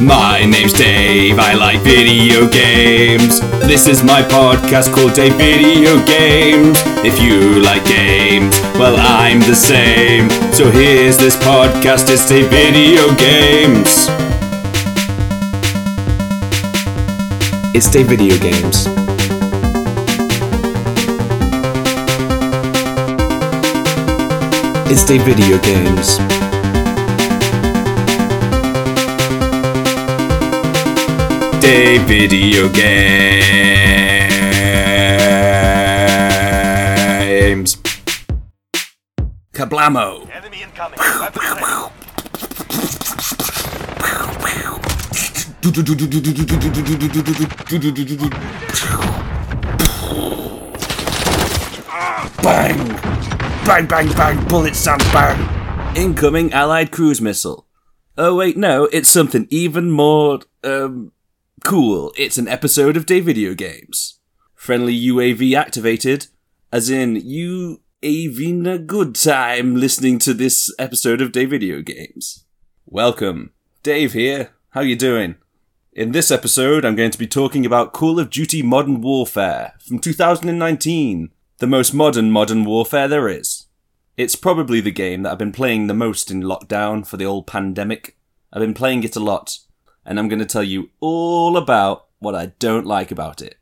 My 0.00 0.46
name's 0.46 0.72
Dave, 0.72 1.38
I 1.38 1.52
like 1.52 1.80
video 1.80 2.48
games. 2.48 3.40
This 3.68 3.86
is 3.86 4.02
my 4.02 4.22
podcast 4.22 4.94
called 4.94 5.12
Dave 5.12 5.34
Video 5.34 6.02
Games. 6.06 6.78
If 7.04 7.20
you 7.20 7.60
like 7.60 7.84
games, 7.84 8.58
well, 8.78 8.96
I'm 8.98 9.40
the 9.40 9.54
same. 9.54 10.30
So 10.54 10.70
here's 10.70 11.18
this 11.18 11.36
podcast, 11.36 12.08
it's 12.08 12.26
Dave 12.26 12.48
Video 12.48 13.14
Games. 13.16 14.08
It's 17.74 17.90
Dave 17.90 18.06
Video 18.06 18.38
Games. 18.38 18.86
It's 24.90 25.04
Dave 25.04 25.24
Video 25.24 25.58
Games. 25.58 26.49
Dave 31.60 32.02
video 32.02 32.68
games. 32.68 32.90
Kablamo. 39.52 40.28
Enemy 40.30 40.62
incoming. 40.62 40.98
Bang! 52.42 52.78
Bang, 53.66 53.86
bang, 53.86 54.08
bang, 54.14 54.48
bullet 54.48 54.74
sound 54.74 55.02
bang! 55.12 55.38
Incoming 55.94 56.52
Allied 56.54 56.90
cruise 56.90 57.20
missile. 57.20 57.66
Oh, 58.16 58.34
wait, 58.36 58.56
no, 58.56 58.84
it's 58.92 59.10
something 59.10 59.46
even 59.50 59.90
more, 59.90 60.40
um, 60.64 61.12
cool. 61.64 62.12
It's 62.16 62.38
an 62.38 62.48
episode 62.48 62.96
of 62.96 63.06
Dave 63.06 63.24
Video 63.24 63.54
Games. 63.54 64.18
Friendly 64.54 64.98
UAV 64.98 65.54
activated, 65.54 66.26
as 66.72 66.90
in, 66.90 67.16
you 67.16 67.82
having 68.02 68.66
a 68.66 68.78
good 68.78 69.14
time 69.14 69.76
listening 69.76 70.18
to 70.20 70.34
this 70.34 70.72
episode 70.78 71.20
of 71.20 71.32
Dave 71.32 71.50
Video 71.50 71.82
Games. 71.82 72.44
Welcome. 72.86 73.52
Dave 73.82 74.12
here. 74.12 74.50
How 74.70 74.80
you 74.80 74.96
doing? 74.96 75.36
In 75.92 76.12
this 76.12 76.30
episode, 76.30 76.84
I'm 76.84 76.96
going 76.96 77.10
to 77.10 77.18
be 77.18 77.26
talking 77.26 77.66
about 77.66 77.92
Call 77.92 78.18
of 78.18 78.30
Duty 78.30 78.62
Modern 78.62 79.00
Warfare 79.00 79.74
from 79.86 79.98
2019, 79.98 81.30
the 81.58 81.66
most 81.66 81.92
modern 81.92 82.30
Modern 82.30 82.64
Warfare 82.64 83.08
there 83.08 83.28
is. 83.28 83.66
It's 84.16 84.36
probably 84.36 84.80
the 84.80 84.90
game 84.90 85.22
that 85.22 85.32
I've 85.32 85.38
been 85.38 85.52
playing 85.52 85.86
the 85.86 85.94
most 85.94 86.30
in 86.30 86.42
lockdown 86.42 87.06
for 87.06 87.16
the 87.16 87.26
old 87.26 87.46
pandemic. 87.46 88.16
I've 88.52 88.60
been 88.60 88.74
playing 88.74 89.04
it 89.04 89.16
a 89.16 89.20
lot, 89.20 89.58
and 90.10 90.18
I'm 90.18 90.26
going 90.26 90.40
to 90.40 90.44
tell 90.44 90.64
you 90.64 90.90
all 90.98 91.56
about 91.56 92.08
what 92.18 92.34
I 92.34 92.46
don't 92.58 92.84
like 92.84 93.12
about 93.12 93.40
it. 93.40 93.58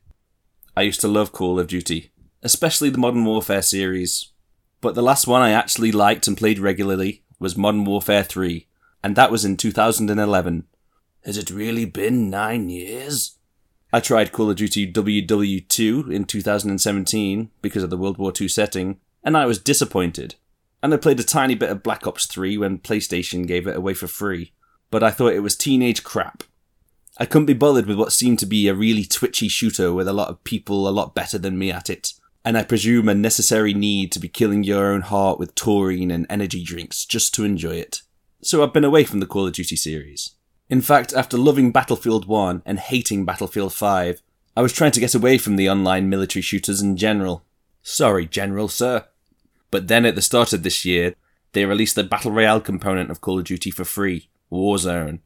I 0.75 0.81
used 0.81 0.99
to 1.01 1.07
love 1.07 1.31
Call 1.31 1.59
of 1.59 1.67
Duty, 1.67 2.11
especially 2.41 2.89
the 2.89 2.97
Modern 2.97 3.23
Warfare 3.23 3.61
series, 3.61 4.31
but 4.81 4.95
the 4.95 5.03
last 5.03 5.27
one 5.27 5.43
I 5.43 5.51
actually 5.51 5.91
liked 5.91 6.27
and 6.27 6.35
played 6.35 6.57
regularly 6.57 7.23
was 7.39 7.55
Modern 7.55 7.85
Warfare 7.85 8.23
3, 8.23 8.65
and 9.03 9.15
that 9.15 9.29
was 9.29 9.45
in 9.45 9.57
2011. 9.57 10.65
Has 11.23 11.37
it 11.37 11.51
really 11.51 11.85
been 11.85 12.31
nine 12.31 12.67
years? 12.69 13.37
I 13.93 13.99
tried 13.99 14.31
Call 14.31 14.49
of 14.49 14.55
Duty 14.55 14.91
WW2 14.91 16.11
in 16.11 16.25
2017 16.25 17.51
because 17.61 17.83
of 17.83 17.91
the 17.91 17.97
World 17.97 18.17
War 18.17 18.33
II 18.41 18.47
setting, 18.47 18.99
and 19.23 19.37
I 19.37 19.45
was 19.45 19.59
disappointed. 19.59 20.33
And 20.81 20.95
I 20.95 20.97
played 20.97 21.19
a 21.19 21.23
tiny 21.23 21.53
bit 21.53 21.69
of 21.69 21.83
Black 21.83 22.07
Ops 22.07 22.25
3 22.25 22.57
when 22.57 22.79
PlayStation 22.79 23.45
gave 23.45 23.67
it 23.67 23.75
away 23.75 23.93
for 23.93 24.07
free, 24.07 24.53
but 24.89 25.03
I 25.03 25.11
thought 25.11 25.33
it 25.33 25.41
was 25.41 25.55
teenage 25.55 26.03
crap. 26.03 26.43
I 27.17 27.25
couldn't 27.25 27.47
be 27.47 27.53
bothered 27.53 27.85
with 27.85 27.97
what 27.97 28.13
seemed 28.13 28.39
to 28.39 28.45
be 28.45 28.67
a 28.67 28.73
really 28.73 29.03
twitchy 29.03 29.49
shooter 29.49 29.93
with 29.93 30.07
a 30.07 30.13
lot 30.13 30.29
of 30.29 30.43
people 30.43 30.87
a 30.87 30.91
lot 30.91 31.13
better 31.13 31.37
than 31.37 31.57
me 31.57 31.71
at 31.71 31.89
it, 31.89 32.13
and 32.45 32.57
I 32.57 32.63
presume 32.63 33.09
a 33.09 33.15
necessary 33.15 33.73
need 33.73 34.11
to 34.13 34.19
be 34.19 34.29
killing 34.29 34.63
your 34.63 34.93
own 34.93 35.01
heart 35.01 35.37
with 35.37 35.55
taurine 35.55 36.11
and 36.11 36.25
energy 36.29 36.63
drinks 36.63 37.05
just 37.05 37.33
to 37.35 37.43
enjoy 37.43 37.75
it. 37.75 38.01
So 38.41 38.63
I've 38.63 38.73
been 38.73 38.85
away 38.85 39.03
from 39.03 39.19
the 39.19 39.25
Call 39.25 39.47
of 39.47 39.53
Duty 39.53 39.75
series. 39.75 40.31
In 40.69 40.81
fact, 40.81 41.13
after 41.13 41.37
loving 41.37 41.71
Battlefield 41.71 42.25
1 42.25 42.61
and 42.65 42.79
hating 42.79 43.25
Battlefield 43.25 43.73
5, 43.73 44.21
I 44.55 44.61
was 44.61 44.71
trying 44.71 44.91
to 44.91 44.99
get 44.99 45.15
away 45.15 45.37
from 45.37 45.55
the 45.55 45.69
online 45.69 46.09
military 46.09 46.41
shooters 46.41 46.81
in 46.81 46.95
general. 46.95 47.43
Sorry, 47.81 48.25
General, 48.25 48.67
sir. 48.67 49.05
But 49.71 49.87
then 49.87 50.05
at 50.05 50.15
the 50.15 50.21
start 50.21 50.53
of 50.53 50.63
this 50.63 50.85
year, 50.85 51.15
they 51.53 51.65
released 51.65 51.95
the 51.95 52.03
Battle 52.03 52.31
Royale 52.31 52.61
component 52.61 53.09
of 53.09 53.19
Call 53.19 53.39
of 53.39 53.45
Duty 53.45 53.71
for 53.71 53.83
free, 53.83 54.28
Warzone. 54.51 55.19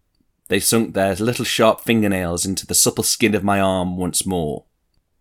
They 0.50 0.60
sunk 0.60 0.94
their 0.94 1.16
little 1.16 1.46
sharp 1.46 1.82
fingernails 1.82 2.46
into 2.46 2.68
the 2.68 2.76
supple 2.76 3.04
skin 3.04 3.34
of 3.36 3.44
my 3.44 3.60
arm 3.60 3.98
once 3.98 4.26
more. 4.26 4.66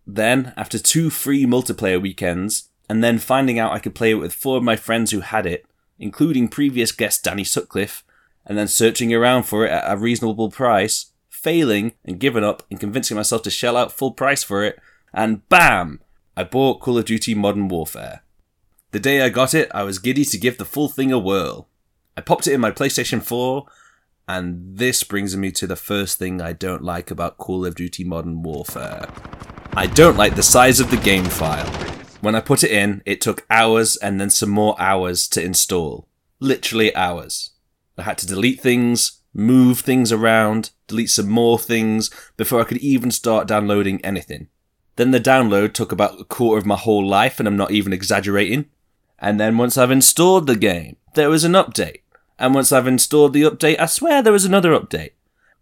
Then, 0.05 0.53
after 0.57 0.77
two 0.77 1.09
free 1.09 1.45
multiplayer 1.45 2.01
weekends, 2.01 2.69
and 2.89 3.03
then 3.03 3.17
finding 3.17 3.57
out 3.57 3.71
I 3.71 3.79
could 3.79 3.95
play 3.95 4.11
it 4.11 4.15
with 4.15 4.33
four 4.33 4.57
of 4.57 4.63
my 4.63 4.75
friends 4.75 5.11
who 5.11 5.21
had 5.21 5.45
it, 5.45 5.65
including 5.97 6.49
previous 6.49 6.91
guest 6.91 7.23
Danny 7.23 7.43
Sutcliffe, 7.43 8.03
and 8.45 8.57
then 8.57 8.67
searching 8.67 9.13
around 9.13 9.43
for 9.43 9.65
it 9.65 9.71
at 9.71 9.91
a 9.91 9.97
reasonable 9.97 10.51
price, 10.51 11.11
failing 11.29 11.93
and 12.03 12.19
giving 12.19 12.43
up 12.43 12.63
and 12.69 12.79
convincing 12.79 13.15
myself 13.15 13.41
to 13.43 13.49
shell 13.49 13.77
out 13.77 13.91
full 13.91 14.11
price 14.11 14.43
for 14.43 14.63
it, 14.63 14.79
and 15.13 15.47
BAM! 15.49 16.01
I 16.35 16.43
bought 16.43 16.81
Call 16.81 16.97
of 16.97 17.05
Duty 17.05 17.35
Modern 17.35 17.67
Warfare. 17.67 18.23
The 18.91 18.99
day 18.99 19.21
I 19.21 19.29
got 19.29 19.53
it, 19.53 19.71
I 19.73 19.83
was 19.83 19.99
giddy 19.99 20.25
to 20.25 20.37
give 20.37 20.57
the 20.57 20.65
full 20.65 20.89
thing 20.89 21.11
a 21.11 21.19
whirl. 21.19 21.67
I 22.17 22.21
popped 22.21 22.47
it 22.47 22.53
in 22.53 22.61
my 22.61 22.71
PlayStation 22.71 23.23
4, 23.23 23.65
and 24.27 24.77
this 24.77 25.03
brings 25.03 25.35
me 25.35 25.51
to 25.51 25.67
the 25.67 25.75
first 25.75 26.17
thing 26.17 26.41
I 26.41 26.53
don't 26.53 26.83
like 26.83 27.11
about 27.11 27.37
Call 27.37 27.65
of 27.65 27.75
Duty 27.75 28.03
Modern 28.03 28.41
Warfare. 28.41 29.07
I 29.73 29.87
don't 29.87 30.17
like 30.17 30.35
the 30.35 30.43
size 30.43 30.79
of 30.79 30.91
the 30.91 30.97
game 30.97 31.25
file. 31.25 31.69
When 32.21 32.35
I 32.35 32.39
put 32.39 32.63
it 32.63 32.71
in, 32.71 33.01
it 33.05 33.19
took 33.19 33.45
hours 33.49 33.97
and 33.97 34.21
then 34.21 34.29
some 34.29 34.49
more 34.49 34.79
hours 34.79 35.27
to 35.29 35.43
install. 35.43 36.07
Literally 36.39 36.95
hours. 36.95 37.51
I 37.97 38.03
had 38.03 38.17
to 38.19 38.27
delete 38.27 38.61
things, 38.61 39.19
move 39.33 39.81
things 39.81 40.11
around, 40.11 40.71
delete 40.87 41.09
some 41.09 41.29
more 41.29 41.59
things 41.59 42.09
before 42.37 42.61
I 42.61 42.65
could 42.65 42.77
even 42.77 43.11
start 43.11 43.47
downloading 43.47 44.03
anything. 44.05 44.47
Then 44.95 45.11
the 45.11 45.19
download 45.19 45.73
took 45.73 45.91
about 45.91 46.21
a 46.21 46.23
quarter 46.23 46.59
of 46.59 46.65
my 46.65 46.77
whole 46.77 47.05
life, 47.05 47.39
and 47.39 47.47
I'm 47.47 47.57
not 47.57 47.71
even 47.71 47.91
exaggerating. 47.91 48.65
And 49.19 49.39
then 49.39 49.57
once 49.57 49.77
I've 49.77 49.91
installed 49.91 50.47
the 50.47 50.55
game, 50.55 50.97
there 51.15 51.29
was 51.29 51.43
an 51.43 51.53
update. 51.53 52.02
And 52.39 52.53
once 52.53 52.71
I've 52.71 52.87
installed 52.87 53.33
the 53.33 53.43
update, 53.43 53.79
I 53.79 53.85
swear 53.85 54.21
there 54.21 54.33
was 54.33 54.45
another 54.45 54.71
update. 54.71 55.11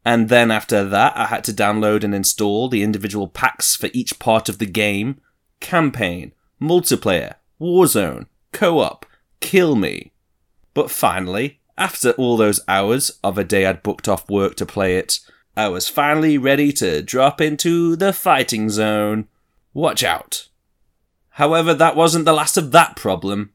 And 0.04 0.30
then 0.30 0.50
after 0.50 0.84
that, 0.84 1.16
I 1.16 1.26
had 1.26 1.44
to 1.46 1.54
download 1.54 2.04
and 2.04 2.16
install 2.16 2.70
the 2.70 2.84
individual 2.84 3.28
packs 3.28 3.76
for 3.76 3.90
each 3.94 4.20
part 4.20 4.50
of 4.50 4.58
the 4.58 4.66
game 4.66 5.22
campaign, 5.60 6.34
multiplayer, 6.60 7.36
Warzone, 7.60 8.26
co 8.52 8.80
op, 8.80 9.06
kill 9.40 9.76
me. 9.76 10.12
But 10.74 10.90
finally, 10.90 11.60
after 11.78 12.12
all 12.12 12.36
those 12.36 12.62
hours 12.68 13.20
of 13.24 13.38
a 13.38 13.44
day 13.44 13.66
I'd 13.66 13.84
booked 13.84 14.08
off 14.08 14.30
work 14.30 14.56
to 14.56 14.66
play 14.66 14.98
it, 14.98 15.20
I 15.56 15.68
was 15.68 15.88
finally 15.88 16.38
ready 16.38 16.72
to 16.74 17.02
drop 17.02 17.40
into 17.40 17.96
the 17.96 18.14
fighting 18.14 18.70
zone. 18.70 19.28
Watch 19.74 20.04
out. 20.04 20.48
However, 21.36 21.74
that 21.74 21.96
wasn't 21.96 22.26
the 22.26 22.34
last 22.34 22.58
of 22.58 22.72
that 22.72 22.96
problem. 22.96 23.52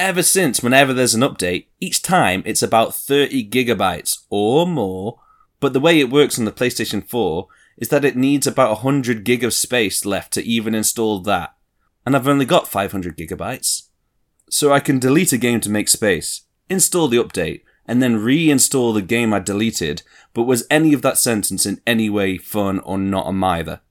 Ever 0.00 0.22
since, 0.22 0.62
whenever 0.62 0.94
there's 0.94 1.14
an 1.14 1.20
update, 1.20 1.66
each 1.78 2.00
time 2.00 2.42
it's 2.46 2.62
about 2.62 2.94
30 2.94 3.50
gigabytes 3.50 4.24
or 4.30 4.66
more, 4.66 5.20
but 5.60 5.74
the 5.74 5.78
way 5.78 6.00
it 6.00 6.08
works 6.08 6.38
on 6.38 6.46
the 6.46 6.52
PlayStation 6.52 7.06
4 7.06 7.46
is 7.76 7.90
that 7.90 8.06
it 8.06 8.16
needs 8.16 8.46
about 8.46 8.82
100 8.82 9.24
gig 9.24 9.44
of 9.44 9.52
space 9.52 10.06
left 10.06 10.32
to 10.32 10.42
even 10.42 10.74
install 10.74 11.20
that, 11.20 11.54
and 12.06 12.16
I've 12.16 12.26
only 12.26 12.46
got 12.46 12.66
500 12.66 13.14
gigabytes. 13.14 13.88
So 14.48 14.72
I 14.72 14.80
can 14.80 15.00
delete 15.00 15.34
a 15.34 15.36
game 15.36 15.60
to 15.60 15.70
make 15.70 15.90
space, 15.90 16.46
install 16.70 17.08
the 17.08 17.22
update, 17.22 17.60
and 17.84 18.02
then 18.02 18.20
reinstall 18.20 18.94
the 18.94 19.02
game 19.02 19.34
I 19.34 19.38
deleted, 19.38 20.02
but 20.32 20.44
was 20.44 20.66
any 20.70 20.94
of 20.94 21.02
that 21.02 21.18
sentence 21.18 21.66
in 21.66 21.78
any 21.86 22.08
way 22.08 22.38
fun 22.38 22.78
or 22.78 22.96
not 22.96 23.26
on 23.26 23.44
either? 23.44 23.82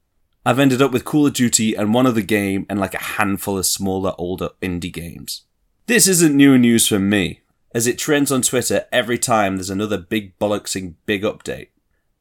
I've 0.44 0.57
ended 0.57 0.81
up 0.81 0.92
with 0.92 1.06
Call 1.06 1.28
of 1.28 1.33
Duty 1.33 1.75
and 1.75 1.94
one 1.94 2.07
other 2.07 2.22
game 2.22 2.66
and 2.68 2.80
like 2.80 2.95
a 2.95 3.04
handful 3.04 3.60
of 3.60 3.68
smaller, 3.68 4.16
older 4.18 4.50
indie 4.60 4.92
games. 4.92 5.44
This 5.89 6.07
isn't 6.07 6.36
new 6.36 6.56
news 6.56 6.88
for 6.88 7.00
me, 7.00 7.41
as 7.74 7.88
it 7.88 7.97
trends 7.97 8.31
on 8.31 8.44
Twitter 8.44 8.86
every 8.91 9.18
time 9.18 9.56
there's 9.56 9.71
another 9.71 9.97
big 9.97 10.38
bollocksing 10.38 10.94
big 11.07 11.24
update. 11.24 11.69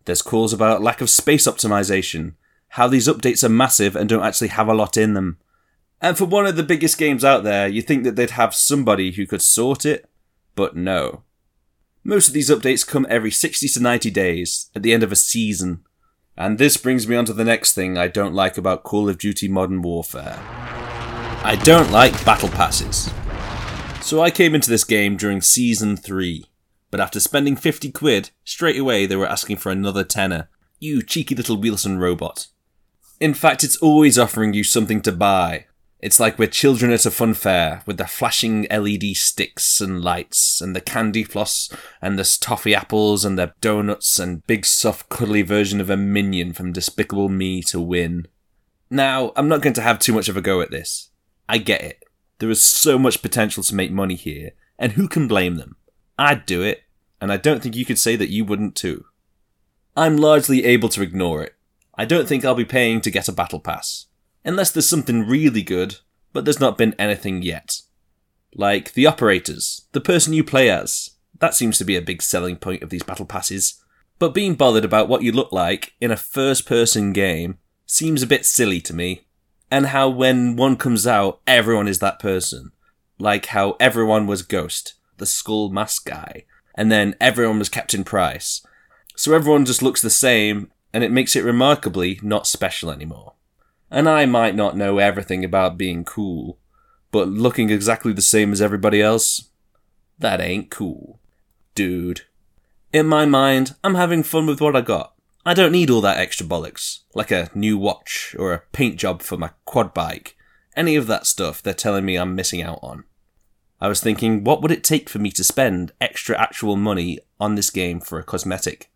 There's 0.07 0.23
calls 0.23 0.55
about 0.55 0.81
lack 0.81 1.03
of 1.03 1.11
space 1.11 1.47
optimization, 1.47 2.37
how 2.69 2.89
these 2.89 3.07
updates 3.07 3.45
are 3.45 3.51
massive 3.51 3.95
and 3.95 4.09
don't 4.09 4.25
actually 4.25 4.49
have 4.49 4.69
a 4.69 4.75
lot 4.75 4.97
in 4.97 5.13
them. 5.13 5.37
And 6.01 6.17
for 6.17 6.25
one 6.25 6.47
of 6.47 6.57
the 6.57 6.63
biggest 6.63 6.97
games 6.97 7.27
out 7.27 7.45
there, 7.45 7.69
you 7.69 7.83
think 7.83 8.05
that 8.05 8.17
they'd 8.17 8.31
have 8.31 8.55
somebody 8.55 9.11
who 9.11 9.27
could 9.27 9.43
sort 9.43 9.85
it, 9.85 10.09
but 10.55 10.75
no. 10.75 11.25
Most 12.03 12.29
of 12.29 12.33
these 12.33 12.49
updates 12.49 12.89
come 12.89 13.07
every 13.11 13.31
60 13.31 13.69
to 13.69 13.81
90 13.81 14.11
days, 14.11 14.71
at 14.75 14.83
the 14.83 14.95
end 14.95 15.03
of 15.03 15.13
a 15.13 15.15
season. 15.15 15.85
And 16.39 16.57
this 16.57 16.79
brings 16.79 17.07
me 17.07 17.17
on 17.17 17.27
to 17.27 17.35
the 17.35 17.45
next 17.45 17.75
thing 17.75 17.99
I 17.99 18.09
don't 18.09 18.33
like 18.33 18.57
about 18.57 18.83
Call 18.83 19.11
of 19.11 19.19
Duty 19.19 19.47
Modern 19.47 19.83
Warfare. 19.83 20.39
I 21.45 21.61
don't 21.65 21.91
like 21.91 22.25
battle 22.25 22.49
passes. 22.49 23.11
So 24.09 24.23
I 24.23 24.31
came 24.31 24.55
into 24.55 24.71
this 24.71 24.85
game 24.85 25.19
during 25.19 25.43
Season 25.43 25.95
3. 25.95 26.47
But 26.91 26.99
after 26.99 27.21
spending 27.21 27.57
50 27.57 27.93
quid, 27.93 28.31
straight 28.43 28.79
away 28.79 29.05
they 29.05 29.17
were 29.17 29.29
asking 29.29 29.59
for 29.59 29.71
another 29.71 30.03
tenner. 30.03 30.49
You 30.81 31.03
cheeky 31.03 31.35
little 31.35 31.59
Wilson 31.59 31.99
robot. 31.99 32.47
In 33.21 33.35
fact, 33.35 33.65
it's 33.65 33.77
always 33.77 34.19
offering 34.19 34.55
you 34.55 34.65
something 34.65 35.03
to 35.03 35.13
buy. 35.13 35.67
It's 36.01 36.19
like 36.19 36.39
we're 36.39 36.49
children 36.49 36.91
at 36.91 37.05
a 37.05 37.11
fun 37.11 37.35
fair 37.35 37.83
with 37.85 37.99
the 37.99 38.07
flashing 38.07 38.67
LED 38.71 39.15
sticks 39.15 39.79
and 39.79 40.01
lights 40.01 40.63
and 40.63 40.75
the 40.75 40.81
candy 40.81 41.23
floss 41.23 41.71
and 42.01 42.19
the 42.19 42.39
toffee 42.41 42.75
apples 42.75 43.27
and 43.27 43.39
the 43.39 43.53
donuts 43.61 44.19
and 44.19 44.47
big 44.47 44.65
soft 44.65 45.11
cuddly 45.11 45.43
version 45.43 45.83
of 45.83 45.91
a 45.91 45.99
minion 45.99 46.55
from 46.55 46.73
Despicable 46.73 47.29
Me 47.29 47.61
to 47.65 47.79
win. 47.79 48.27
Now, 48.89 49.33
I'm 49.37 49.49
not 49.49 49.61
going 49.61 49.75
to 49.75 49.83
have 49.83 49.99
too 49.99 50.15
much 50.15 50.31
of 50.31 50.37
a 50.39 50.41
go 50.41 50.63
at 50.63 50.71
this. 50.71 51.11
I 51.47 51.59
get 51.59 51.83
it. 51.83 52.08
There 52.39 52.51
is 52.51 52.63
so 52.63 52.99
much 52.99 53.23
potential 53.23 53.63
to 53.65 53.75
make 53.75 53.91
money 53.91 54.15
here, 54.15 54.53
and 54.79 54.93
who 54.93 55.09
can 55.09 55.27
blame 55.27 55.57
them? 55.57 55.77
I'd 56.19 56.47
do 56.47 56.63
it, 56.63 56.85
and 57.21 57.33
I 57.33 57.37
don't 57.37 57.63
think 57.63 57.77
you 57.77 57.85
could 57.85 57.99
say 57.99 58.17
that 58.17 58.31
you 58.31 58.45
wouldn't 58.45 58.77
too. 58.77 59.05
I'm 59.97 60.17
largely 60.17 60.65
able 60.65 60.89
to 60.91 61.03
ignore 61.03 61.43
it. 61.43 61.55
I 61.95 62.05
don't 62.05 62.29
think 62.29 62.45
I'll 62.45 62.55
be 62.55 62.65
paying 62.65 63.01
to 63.01 63.11
get 63.11 63.29
a 63.29 63.33
battle 63.33 63.59
pass. 63.59 64.07
Unless 64.45 64.71
there's 64.71 64.89
something 64.89 65.27
really 65.27 65.63
good, 65.63 65.97
but 66.33 66.45
there's 66.45 66.61
not 66.61 66.79
been 66.79 66.95
anything 66.99 67.43
yet. 67.43 67.81
Like 68.55 68.93
the 68.93 69.07
operators, 69.07 69.87
the 69.93 70.01
person 70.01 70.33
you 70.33 70.45
play 70.45 70.71
as. 70.71 71.11
That 71.41 71.55
seems 71.55 71.79
to 71.79 71.85
be 71.85 71.97
a 71.97 72.03
big 72.03 72.23
selling 72.23 72.57
point 72.57 72.83
of 72.83 72.91
these 72.91 73.03
battle 73.03 73.27
passes. 73.27 73.83
But 74.19 74.35
being 74.35 74.55
bothered 74.55 74.85
about 74.85 75.09
what 75.09 75.23
you 75.23 75.33
look 75.33 75.53
like 75.53 75.95
in 76.01 76.11
a 76.11 76.17
first 76.17 76.67
person 76.67 77.13
game 77.13 77.59
seems 77.87 78.23
a 78.23 78.27
bit 78.27 78.47
silly 78.47 78.81
to 78.83 78.95
me. 78.95 79.28
And 79.71 79.87
how 79.87 80.09
when 80.09 80.57
one 80.57 80.77
comes 80.77 81.07
out, 81.07 81.41
everyone 81.47 81.89
is 81.89 81.99
that 81.99 82.19
person. 82.19 82.73
Like 83.19 83.47
how 83.47 83.77
everyone 83.79 84.27
was 84.27 84.43
Ghost, 84.43 84.95
the 85.19 85.27
skull 85.27 85.71
mask 85.71 86.07
guy, 86.07 86.45
and 86.75 86.91
then 86.91 87.17
everyone 87.21 87.59
was 87.59 87.69
Captain 87.69 88.05
Price. 88.05 88.65
So 89.17 89.35
everyone 89.35 89.65
just 89.65 89.83
looks 89.83 90.01
the 90.01 90.11
same, 90.11 90.71
and 90.93 91.03
it 91.03 91.11
makes 91.11 91.35
it 91.35 91.45
remarkably 91.45 92.21
not 92.23 92.47
special 92.47 92.91
anymore. 92.91 93.35
And 93.91 94.09
I 94.09 94.27
might 94.27 94.55
not 94.55 94.77
know 94.77 94.99
everything 94.99 95.45
about 95.45 95.77
being 95.77 96.05
cool, 96.05 96.59
but 97.11 97.29
looking 97.29 97.71
exactly 97.71 98.13
the 98.13 98.23
same 98.23 98.53
as 98.53 98.63
everybody 98.63 99.03
else, 99.03 99.51
that 100.19 100.41
ain't 100.41 100.71
cool. 100.71 101.21
Dude. 101.75 102.23
In 102.93 103.07
my 103.07 103.27
mind, 103.27 103.75
I'm 103.83 103.97
having 103.97 104.23
fun 104.23 104.47
with 104.47 104.61
what 104.61 104.77
I 104.77 104.81
got. 104.81 105.15
I 105.49 105.55
don't 105.55 105.73
need 105.73 105.89
all 105.89 106.03
that 106.03 106.19
extra 106.19 106.45
bollocks, 106.45 106.99
like 107.15 107.31
a 107.31 107.51
new 107.55 107.79
watch 107.79 108.37
or 108.39 108.53
a 108.53 108.63
paint 108.73 108.97
job 108.97 109.23
for 109.23 109.39
my 109.39 109.51
quad 109.65 109.95
bike. 109.95 110.37
Any 110.77 110.95
of 110.95 111.07
that 111.07 111.27
stuff 111.27 111.63
they're 111.63 111.73
telling 111.73 112.05
me 112.05 112.17
I'm 112.17 112.35
missing 112.35 112.61
out 112.61 112.81
on. 112.83 113.05
I 113.81 113.89
was 113.89 114.03
thinking, 114.03 114.45
what 114.45 114.61
would 114.61 114.71
it 114.71 114.85
take 114.85 115.09
for 115.09 115.19
me 115.19 115.31
to 115.31 115.43
spend 115.43 115.93
extra 116.03 116.39
actual 116.39 116.77
money 116.77 117.21
on 117.41 117.55
this 117.55 117.71
game 117.71 117.99
for 117.99 118.19
a 118.19 118.25
cosmetic? 118.25 118.91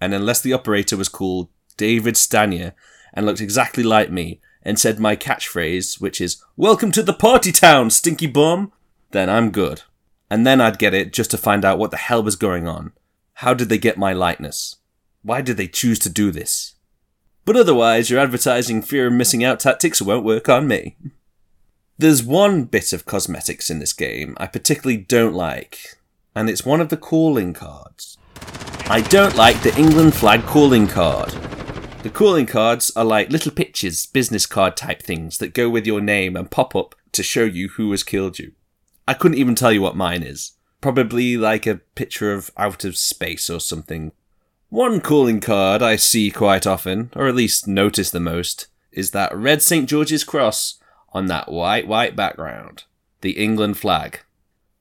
and 0.00 0.14
unless 0.14 0.40
the 0.40 0.52
operator 0.52 0.96
was 0.96 1.08
called 1.08 1.48
David 1.76 2.14
Stanier 2.14 2.74
and 3.12 3.26
looked 3.26 3.40
exactly 3.40 3.82
like 3.82 4.08
me 4.08 4.40
and 4.62 4.78
said 4.78 5.00
my 5.00 5.16
catchphrase, 5.16 6.00
which 6.00 6.20
is 6.20 6.40
"Welcome 6.56 6.92
to 6.92 7.02
the 7.02 7.12
party 7.12 7.50
town, 7.50 7.90
stinky 7.90 8.28
bum," 8.28 8.70
then 9.10 9.28
I'm 9.28 9.50
good. 9.50 9.82
And 10.30 10.46
then 10.46 10.60
I'd 10.60 10.78
get 10.78 10.94
it 10.94 11.12
just 11.12 11.32
to 11.32 11.38
find 11.38 11.64
out 11.64 11.80
what 11.80 11.90
the 11.90 11.96
hell 11.96 12.22
was 12.22 12.36
going 12.36 12.68
on. 12.68 12.92
How 13.34 13.52
did 13.52 13.68
they 13.68 13.78
get 13.78 13.98
my 13.98 14.12
likeness? 14.12 14.76
Why 15.22 15.40
did 15.40 15.56
they 15.56 15.68
choose 15.68 15.98
to 16.00 16.10
do 16.10 16.30
this? 16.30 16.74
But 17.44 17.56
otherwise, 17.56 18.10
your 18.10 18.20
advertising 18.20 18.82
fear 18.82 19.06
of 19.06 19.14
missing 19.14 19.42
out 19.42 19.60
tactics 19.60 20.02
won't 20.02 20.24
work 20.24 20.48
on 20.48 20.68
me. 20.68 20.96
There's 21.96 22.22
one 22.22 22.64
bit 22.64 22.92
of 22.92 23.06
cosmetics 23.06 23.70
in 23.70 23.78
this 23.78 23.92
game 23.92 24.36
I 24.38 24.46
particularly 24.46 24.98
don't 24.98 25.34
like, 25.34 25.96
and 26.34 26.48
it's 26.48 26.64
one 26.64 26.80
of 26.80 26.90
the 26.90 26.96
calling 26.96 27.52
cards. 27.54 28.18
I 28.90 29.00
don't 29.00 29.34
like 29.34 29.62
the 29.62 29.76
England 29.76 30.14
flag 30.14 30.42
calling 30.44 30.86
card. 30.86 31.30
The 32.02 32.10
calling 32.10 32.46
cards 32.46 32.92
are 32.94 33.04
like 33.04 33.30
little 33.30 33.50
pictures, 33.50 34.06
business 34.06 34.46
card 34.46 34.76
type 34.76 35.02
things 35.02 35.38
that 35.38 35.54
go 35.54 35.68
with 35.68 35.86
your 35.86 36.00
name 36.00 36.36
and 36.36 36.50
pop 36.50 36.76
up 36.76 36.94
to 37.12 37.22
show 37.22 37.42
you 37.42 37.70
who 37.70 37.90
has 37.90 38.04
killed 38.04 38.38
you. 38.38 38.52
I 39.08 39.14
couldn't 39.14 39.38
even 39.38 39.54
tell 39.54 39.72
you 39.72 39.82
what 39.82 39.96
mine 39.96 40.22
is. 40.22 40.52
Probably 40.80 41.36
like 41.36 41.66
a 41.66 41.80
picture 41.96 42.32
of 42.32 42.50
out 42.56 42.84
of 42.84 42.96
space 42.96 43.50
or 43.50 43.58
something. 43.58 44.12
One 44.70 45.00
calling 45.00 45.40
card 45.40 45.80
I 45.80 45.96
see 45.96 46.30
quite 46.30 46.66
often, 46.66 47.10
or 47.16 47.26
at 47.26 47.34
least 47.34 47.66
notice 47.66 48.10
the 48.10 48.20
most, 48.20 48.66
is 48.92 49.12
that 49.12 49.34
red 49.34 49.62
St. 49.62 49.88
George's 49.88 50.24
cross 50.24 50.78
on 51.14 51.24
that 51.26 51.50
white, 51.50 51.88
white 51.88 52.14
background. 52.14 52.84
The 53.22 53.38
England 53.38 53.78
flag. 53.78 54.20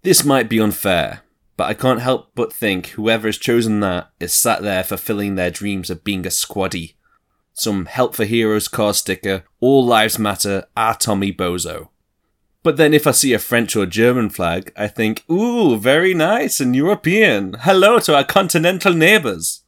This 0.03 0.25
might 0.25 0.49
be 0.49 0.59
unfair, 0.59 1.21
but 1.55 1.69
I 1.69 1.73
can't 1.73 2.01
help 2.01 2.31
but 2.35 2.51
think 2.51 2.87
whoever 2.87 3.29
has 3.29 3.37
chosen 3.37 3.79
that 3.79 4.09
is 4.19 4.35
sat 4.35 4.61
there 4.61 4.83
fulfilling 4.83 5.35
their 5.35 5.51
dreams 5.51 5.89
of 5.89 6.03
being 6.03 6.25
a 6.25 6.29
squaddy. 6.29 6.95
Some 7.53 7.85
Help 7.85 8.13
for 8.13 8.25
Heroes 8.25 8.67
car 8.67 8.93
sticker, 8.93 9.45
All 9.61 9.85
Lives 9.85 10.19
Matter, 10.19 10.65
Ah 10.75 10.97
Tommy 10.99 11.31
Bozo. 11.31 11.87
But 12.61 12.75
then 12.75 12.93
if 12.93 13.07
I 13.07 13.11
see 13.11 13.31
a 13.31 13.39
French 13.39 13.73
or 13.77 13.85
German 13.85 14.29
flag, 14.31 14.73
I 14.75 14.89
think, 14.89 15.23
ooh, 15.31 15.77
very 15.77 16.13
nice 16.13 16.59
and 16.59 16.75
European. 16.75 17.55
Hello 17.61 17.99
to 17.99 18.15
our 18.15 18.25
continental 18.25 18.93
neighbours. 18.93 19.63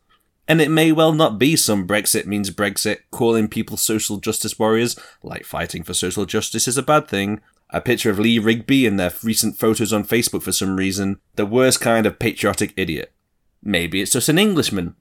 And 0.50 0.60
it 0.60 0.72
may 0.72 0.92
well 0.92 1.13
not 1.13 1.38
be 1.38 1.56
some 1.56 1.88
Brexit 1.88 2.25
means 2.25 2.50
Brexit, 2.50 3.01
calling 3.12 3.48
people 3.48 3.78
social 3.78 4.18
justice 4.18 4.57
warriors, 4.57 5.00
like 5.22 5.46
fighting 5.46 5.84
for 5.84 5.94
social 5.94 6.25
justice 6.25 6.68
is 6.68 6.75
a 6.75 6.81
bad 6.81 7.07
thing, 7.07 7.40
a 7.69 7.80
picture 7.80 8.10
of 8.10 8.18
Lee 8.18 8.40
Rigby 8.40 8.88
in 8.88 8.98
their 8.98 9.13
recent 9.24 9.57
photos 9.57 9.94
on 9.94 10.04
Facebook 10.04 10.42
for 10.42 10.51
some 10.51 10.75
reason, 10.75 11.19
the 11.36 11.46
worst 11.46 11.80
kind 11.81 12.07
of 12.07 12.18
patriotic 12.18 12.74
idiot. 12.75 13.13
Maybe 13.62 14.01
it's 14.01 14.13
just 14.13 14.28
an 14.28 14.40
Englishman. 14.40 14.96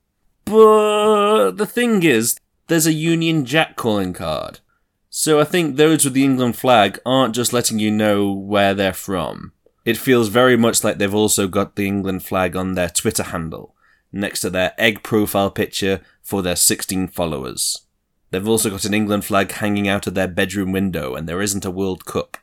But 0.44 1.52
the 1.52 1.66
thing 1.66 2.02
is, 2.02 2.38
there's 2.66 2.86
a 2.86 2.92
Union 2.92 3.46
Jack 3.46 3.74
calling 3.74 4.12
card. 4.12 4.60
So 5.08 5.40
I 5.40 5.44
think 5.44 5.76
those 5.76 6.04
with 6.04 6.12
the 6.12 6.24
England 6.24 6.56
flag 6.56 7.00
aren't 7.06 7.34
just 7.34 7.54
letting 7.54 7.78
you 7.78 7.90
know 7.90 8.30
where 8.30 8.74
they're 8.74 8.92
from. 8.92 9.52
It 9.86 9.96
feels 9.96 10.28
very 10.28 10.58
much 10.58 10.84
like 10.84 10.98
they've 10.98 11.14
also 11.14 11.48
got 11.48 11.76
the 11.76 11.86
England 11.86 12.22
flag 12.22 12.54
on 12.54 12.74
their 12.74 12.90
Twitter 12.90 13.22
handle, 13.22 13.74
next 14.12 14.40
to 14.40 14.50
their 14.50 14.74
egg 14.78 15.02
profile 15.02 15.50
picture 15.50 16.00
for 16.22 16.42
their 16.42 16.56
16 16.56 17.08
followers. 17.08 17.86
They've 18.30 18.48
also 18.48 18.70
got 18.70 18.84
an 18.84 18.94
England 18.94 19.24
flag 19.24 19.52
hanging 19.52 19.88
out 19.88 20.06
of 20.06 20.14
their 20.14 20.28
bedroom 20.28 20.72
window, 20.72 21.14
and 21.14 21.28
there 21.28 21.40
isn't 21.40 21.64
a 21.64 21.70
World 21.70 22.04
Cup. 22.04 22.36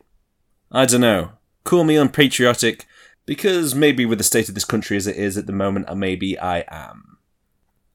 I 0.72 0.86
don't 0.86 1.02
know. 1.02 1.34
Call 1.64 1.84
me 1.84 1.96
unpatriotic, 1.96 2.86
because 3.26 3.76
maybe 3.76 4.06
with 4.06 4.18
the 4.18 4.24
state 4.24 4.50
of 4.50 4.56
this 4.56 4.66
country 4.66 4.98
as 4.98 5.08
it 5.08 5.16
is 5.16 5.38
at 5.38 5.46
the 5.46 5.54
moment, 5.54 5.90
uh, 5.90 5.96
maybe 5.96 6.38
I 6.40 6.64
am. 6.70 7.18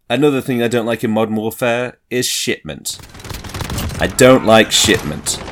Another 0.09 0.41
thing 0.41 0.63
I 0.63 0.69
don't 0.69 0.87
like 0.87 1.05
in 1.05 1.11
Modern 1.11 1.37
Warfare 1.37 1.99
is 2.11 2.27
shipment. 2.27 2.99
I 4.01 4.07
don't 4.07 4.45
like 4.45 4.73
shipment. 4.73 5.43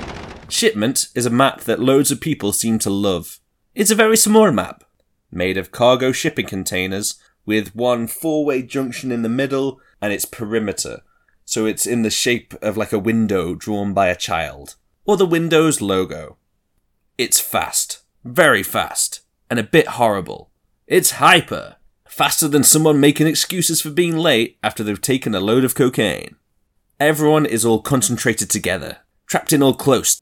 Shipment 0.49 1.09
is 1.15 1.27
a 1.27 1.31
map 1.31 1.61
that 1.63 1.79
loads 1.81 2.11
of 2.11 2.21
people 2.21 2.53
seem 2.53 2.79
to 2.81 2.91
love. 2.91 3.41
It's 3.75 3.91
a 3.91 3.97
very 3.97 4.17
small 4.17 4.51
map, 4.51 4.85
made 5.31 5.57
of 5.57 5.71
cargo 5.71 6.11
shipping 6.11 6.47
containers 6.47 7.21
with 7.49 7.75
one 7.75 8.07
four 8.07 8.45
way 8.45 8.61
junction 8.61 9.11
in 9.11 9.23
the 9.23 9.29
middle 9.29 9.81
and 10.03 10.13
its 10.13 10.27
perimeter, 10.27 11.01
so 11.47 11.65
it's 11.65 11.87
in 11.87 12.03
the 12.03 12.11
shape 12.11 12.53
of 12.61 12.77
like 12.77 12.93
a 12.93 12.99
window 12.99 13.55
drawn 13.55 13.95
by 13.95 14.09
a 14.09 14.15
child, 14.15 14.75
or 15.07 15.17
the 15.17 15.25
Windows 15.25 15.81
logo. 15.81 16.37
It's 17.17 17.41
fast. 17.41 18.03
Very 18.23 18.63
fast. 18.63 19.23
And 19.49 19.59
a 19.59 19.63
bit 19.63 19.89
horrible. 19.97 20.51
It's 20.87 21.13
hyper. 21.13 21.77
Faster 22.07 22.49
than 22.49 22.65
someone 22.65 23.01
making 23.01 23.27
excuses 23.27 23.81
for 23.81 23.91
being 23.91 24.19
late 24.19 24.59
after 24.63 24.85
they've 24.85 25.01
taken 25.01 25.35
a 25.35 25.41
load 25.41 25.65
of 25.65 25.75
cocaine. 25.75 26.37
Everyone 27.01 27.47
is 27.47 27.65
all 27.65 27.81
concentrated 27.81 28.51
together, 28.51 28.99
trapped 29.27 29.55
in 29.55 29.63
all 29.63 29.73
close. 29.73 30.21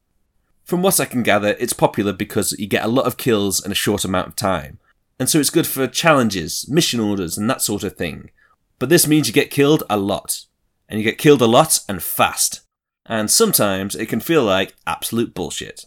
From 0.62 0.80
what 0.80 1.00
I 1.00 1.06
can 1.06 1.24
gather, 1.24 1.56
it's 1.58 1.72
popular 1.72 2.12
because 2.12 2.52
you 2.56 2.68
get 2.68 2.84
a 2.84 2.88
lot 2.88 3.06
of 3.06 3.16
kills 3.16 3.64
in 3.64 3.72
a 3.72 3.74
short 3.74 4.04
amount 4.04 4.28
of 4.28 4.36
time. 4.36 4.78
And 5.18 5.28
so 5.28 5.40
it's 5.40 5.50
good 5.50 5.66
for 5.66 5.86
challenges, 5.86 6.68
mission 6.68 7.00
orders, 7.00 7.38
and 7.38 7.48
that 7.48 7.62
sort 7.62 7.84
of 7.84 7.96
thing. 7.96 8.30
But 8.78 8.88
this 8.88 9.06
means 9.06 9.26
you 9.26 9.32
get 9.32 9.50
killed 9.50 9.82
a 9.88 9.96
lot. 9.96 10.44
And 10.88 11.00
you 11.00 11.04
get 11.04 11.18
killed 11.18 11.42
a 11.42 11.46
lot 11.46 11.80
and 11.88 12.02
fast. 12.02 12.60
And 13.06 13.30
sometimes 13.30 13.94
it 13.94 14.06
can 14.06 14.20
feel 14.20 14.44
like 14.44 14.74
absolute 14.86 15.34
bullshit 15.34 15.86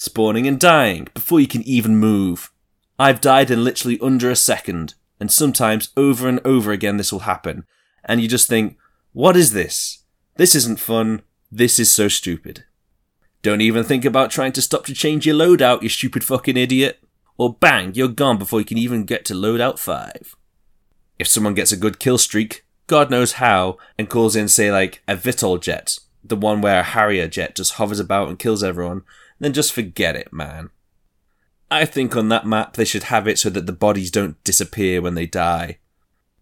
spawning 0.00 0.46
and 0.46 0.58
dying 0.58 1.06
before 1.12 1.40
you 1.40 1.46
can 1.46 1.62
even 1.64 1.94
move. 1.94 2.50
I've 2.98 3.20
died 3.20 3.50
in 3.50 3.62
literally 3.62 4.00
under 4.00 4.30
a 4.30 4.36
second, 4.36 4.94
and 5.20 5.30
sometimes 5.30 5.90
over 5.94 6.26
and 6.26 6.40
over 6.42 6.72
again 6.72 6.96
this 6.96 7.12
will 7.12 7.20
happen, 7.20 7.64
and 8.02 8.22
you 8.22 8.26
just 8.26 8.48
think, 8.48 8.78
what 9.12 9.36
is 9.36 9.52
this? 9.52 10.04
This 10.36 10.54
isn't 10.54 10.80
fun. 10.80 11.20
This 11.52 11.78
is 11.78 11.92
so 11.92 12.08
stupid. 12.08 12.64
Don't 13.42 13.60
even 13.60 13.84
think 13.84 14.06
about 14.06 14.30
trying 14.30 14.52
to 14.52 14.62
stop 14.62 14.86
to 14.86 14.94
change 14.94 15.26
your 15.26 15.36
loadout, 15.36 15.82
you 15.82 15.90
stupid 15.90 16.24
fucking 16.24 16.56
idiot. 16.56 17.04
Or 17.40 17.54
bang, 17.54 17.94
you're 17.94 18.08
gone 18.08 18.36
before 18.36 18.60
you 18.60 18.66
can 18.66 18.76
even 18.76 19.04
get 19.04 19.24
to 19.24 19.32
loadout 19.32 19.78
5. 19.78 20.36
If 21.18 21.26
someone 21.26 21.54
gets 21.54 21.72
a 21.72 21.76
good 21.78 21.98
kill 21.98 22.18
streak, 22.18 22.66
God 22.86 23.10
knows 23.10 23.32
how, 23.40 23.78
and 23.98 24.10
calls 24.10 24.36
in, 24.36 24.46
say, 24.46 24.70
like 24.70 25.02
a 25.08 25.16
VTOL 25.16 25.58
jet, 25.62 25.98
the 26.22 26.36
one 26.36 26.60
where 26.60 26.80
a 26.80 26.82
Harrier 26.82 27.28
jet 27.28 27.56
just 27.56 27.76
hovers 27.76 27.98
about 27.98 28.28
and 28.28 28.38
kills 28.38 28.62
everyone, 28.62 29.04
then 29.38 29.54
just 29.54 29.72
forget 29.72 30.16
it, 30.16 30.34
man. 30.34 30.68
I 31.70 31.86
think 31.86 32.14
on 32.14 32.28
that 32.28 32.44
map 32.44 32.74
they 32.74 32.84
should 32.84 33.04
have 33.04 33.26
it 33.26 33.38
so 33.38 33.48
that 33.48 33.64
the 33.64 33.72
bodies 33.72 34.10
don't 34.10 34.44
disappear 34.44 35.00
when 35.00 35.14
they 35.14 35.24
die. 35.24 35.78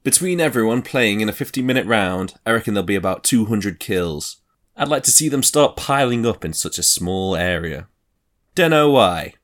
Between 0.02 0.40
everyone 0.40 0.82
playing 0.82 1.20
in 1.20 1.28
a 1.28 1.32
50 1.32 1.62
minute 1.62 1.86
round, 1.86 2.34
I 2.44 2.50
reckon 2.50 2.74
there'll 2.74 2.84
be 2.84 2.96
about 2.96 3.22
200 3.22 3.78
kills. 3.78 4.38
I'd 4.76 4.88
like 4.88 5.04
to 5.04 5.12
see 5.12 5.28
them 5.28 5.44
start 5.44 5.76
piling 5.76 6.26
up 6.26 6.44
in 6.44 6.54
such 6.54 6.76
a 6.76 6.82
small 6.82 7.36
area. 7.36 7.86
Dunno 8.56 8.90
why. 8.90 9.34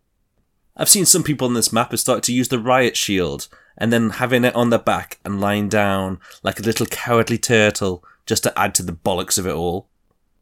I've 0.76 0.88
seen 0.88 1.06
some 1.06 1.22
people 1.22 1.46
on 1.46 1.54
this 1.54 1.72
map 1.72 1.92
who 1.92 1.96
started 1.96 2.24
to 2.24 2.32
use 2.32 2.48
the 2.48 2.58
riot 2.58 2.96
shield 2.96 3.46
and 3.78 3.92
then 3.92 4.10
having 4.10 4.44
it 4.44 4.56
on 4.56 4.70
their 4.70 4.78
back 4.78 5.20
and 5.24 5.40
lying 5.40 5.68
down 5.68 6.18
like 6.42 6.58
a 6.58 6.64
little 6.64 6.86
cowardly 6.86 7.38
turtle 7.38 8.04
just 8.26 8.42
to 8.42 8.58
add 8.58 8.74
to 8.74 8.82
the 8.82 8.92
bollocks 8.92 9.38
of 9.38 9.46
it 9.46 9.54
all. 9.54 9.88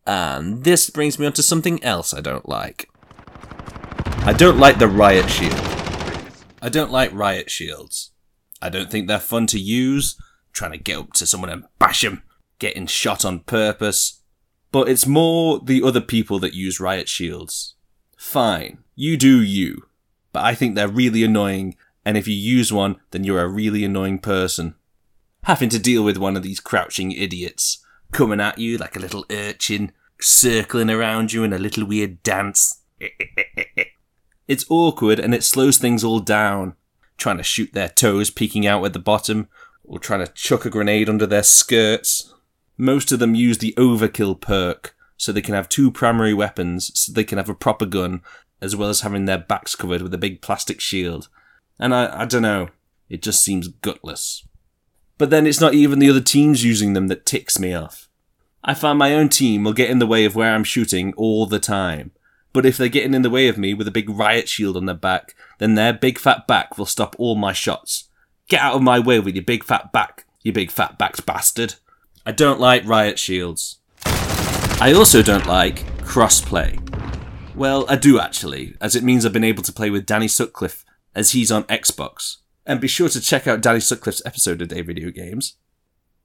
And 0.07 0.65
this 0.65 0.89
brings 0.89 1.19
me 1.19 1.27
on 1.27 1.35
to 1.35 1.43
something 1.43 1.85
else 1.85 2.15
I 2.15 2.23
don't 2.23 2.49
like. 2.49 2.89
I 4.25 4.33
don't 4.33 4.59
like 4.59 4.79
the 4.79 4.89
riot 4.89 5.29
shield. 5.29 5.53
I 6.63 6.71
don't 6.71 6.91
like 6.91 7.13
riot 7.13 7.51
shields. 7.51 8.13
I 8.63 8.71
don't 8.71 8.91
think 8.91 9.09
they're 9.09 9.19
fun 9.19 9.47
to 9.49 9.59
use, 9.59 10.17
trying 10.53 10.73
to 10.73 10.79
get 10.79 10.99
up 10.99 11.13
to 11.15 11.27
someone 11.27 11.51
and 11.51 11.65
bash 11.79 12.01
them, 12.01 12.23
getting 12.59 12.87
shot 12.87 13.25
on 13.25 13.41
purpose. 13.41 14.23
But 14.71 14.89
it's 14.89 15.07
more 15.07 15.61
the 15.61 15.83
other 15.83 16.01
people 16.01 16.39
that 16.39 16.55
use 16.55 16.81
riot 16.81 17.09
shields. 17.09 17.75
Fine, 18.17 18.79
you 18.95 19.19
do 19.19 19.43
you. 19.43 19.89
But 20.33 20.45
I 20.45 20.55
think 20.55 20.75
they're 20.75 20.89
really 20.89 21.23
annoying, 21.23 21.77
and 22.05 22.17
if 22.17 22.27
you 22.27 22.35
use 22.35 22.73
one, 22.73 22.97
then 23.11 23.25
you're 23.25 23.43
a 23.43 23.49
really 23.49 23.85
annoying 23.85 24.19
person. 24.19 24.75
Having 25.45 25.71
to 25.71 25.79
deal 25.79 26.03
with 26.03 26.17
one 26.17 26.37
of 26.37 26.43
these 26.43 26.61
crouching 26.61 27.13
idiots, 27.13 27.85
coming 28.13 28.41
at 28.41 28.59
you 28.59 28.79
like 28.79 28.97
a 28.97 29.01
little 29.01 29.27
urchin, 29.31 29.93
circling 30.21 30.91
around 30.91 31.33
you 31.33 31.45
in 31.45 31.53
a 31.53 31.59
little 31.59 31.85
weird 31.85 32.23
dance. 32.23 32.83
it's 34.49 34.65
awkward 34.71 35.19
and 35.19 35.35
it 35.35 35.45
slows 35.45 35.79
things 35.79 36.05
all 36.05 36.21
down. 36.21 36.75
Trying 37.19 37.37
to 37.37 37.43
shoot 37.43 37.73
their 37.73 37.89
toes 37.89 38.31
peeking 38.31 38.67
out 38.67 38.85
at 38.85 38.95
the 38.95 38.99
bottom, 38.99 39.49
or 39.85 39.99
trying 39.99 40.25
to 40.25 40.33
chuck 40.33 40.65
a 40.65 40.71
grenade 40.71 41.09
under 41.09 41.27
their 41.27 41.43
skirts. 41.43 42.33
Most 42.77 43.13
of 43.13 43.19
them 43.19 43.35
use 43.35 43.59
the 43.59 43.75
overkill 43.77 44.41
perk, 44.41 44.97
so 45.17 45.31
they 45.31 45.43
can 45.43 45.55
have 45.55 45.69
two 45.69 45.91
primary 45.91 46.35
weapons, 46.35 46.91
so 46.99 47.13
they 47.13 47.23
can 47.23 47.39
have 47.39 47.49
a 47.49 47.55
proper 47.55 47.87
gun, 47.87 48.23
as 48.63 48.77
well 48.77 48.89
as 48.89 49.01
having 49.01 49.27
their 49.27 49.39
backs 49.39 49.75
covered 49.75 50.01
with 50.01 50.15
a 50.15 50.19
big 50.19 50.41
plastic 50.41 50.81
shield. 50.81 51.29
And 51.79 51.95
I, 51.95 52.23
I 52.23 52.25
don't 52.25 52.43
know, 52.43 52.69
it 53.11 53.21
just 53.21 53.45
seems 53.45 53.69
gutless. 53.69 54.47
But 55.19 55.31
then 55.31 55.47
it's 55.47 55.61
not 55.61 55.75
even 55.75 55.99
the 55.99 56.09
other 56.09 56.21
teams 56.21 56.65
using 56.65 56.93
them 56.93 57.09
that 57.09 57.27
ticks 57.27 57.59
me 57.59 57.75
off. 57.75 58.09
I 58.65 58.75
find 58.75 58.99
my 58.99 59.13
own 59.13 59.29
team 59.29 59.65
will 59.65 59.73
get 59.73 59.91
in 59.91 59.99
the 59.99 60.07
way 60.07 60.25
of 60.25 60.37
where 60.37 60.55
I'm 60.55 60.65
shooting 60.65 61.13
all 61.17 61.47
the 61.47 61.59
time. 61.59 62.13
But 62.53 62.65
if 62.65 62.77
they're 62.77 62.89
getting 62.89 63.15
in 63.15 63.23
the 63.23 63.31
way 63.31 63.49
of 63.49 63.59
me 63.59 63.75
with 63.75 63.89
a 63.89 63.93
big 63.93 64.09
riot 64.09 64.49
shield 64.49 64.77
on 64.77 64.87
their 64.87 64.95
back, 64.95 65.35
then 65.59 65.75
their 65.75 65.93
big 65.93 66.19
fat 66.19 66.47
back 66.47 66.79
will 66.79 66.87
stop 66.87 67.17
all 67.19 67.35
my 67.35 67.53
shots. 67.53 68.09
Get 68.49 68.61
out 68.61 68.75
of 68.75 68.83
my 68.83 68.99
way 68.99 69.19
with 69.21 69.35
your 69.35 69.45
big 69.45 69.65
fat 69.65 69.93
back, 69.93 70.27
you 70.43 70.53
big 70.53 70.71
fat 70.71 70.99
backed 70.99 71.27
bastard. 71.27 71.75
I 72.25 72.33
don't 72.33 72.61
like 72.61 72.87
riot 72.87 73.19
shields. 73.19 73.79
I 74.05 74.93
also 74.95 75.23
don't 75.23 75.47
like 75.47 75.85
crossplay. 75.99 76.82
Well, 77.55 77.85
I 77.89 77.97
do 77.97 78.19
actually, 78.19 78.75
as 78.81 78.97
it 78.97 79.05
means 79.05 79.27
I've 79.27 79.33
been 79.33 79.45
able 79.45 79.63
to 79.65 79.73
play 79.73 79.91
with 79.91 80.07
Danny 80.07 80.27
Sutcliffe 80.27 80.85
as 81.15 81.33
he's 81.33 81.53
on 81.53 81.65
Xbox. 81.65 82.39
And 82.65 82.81
be 82.81 82.89
sure 82.89 83.11
to 83.11 83.21
check 83.21 83.47
out 83.47 83.61
Danny 83.61 83.81
Sutcliffe's 83.81 84.23
episode 84.25 84.63
of 84.63 84.69
Dave 84.69 84.87
Video 84.87 85.11
Games. 85.11 85.57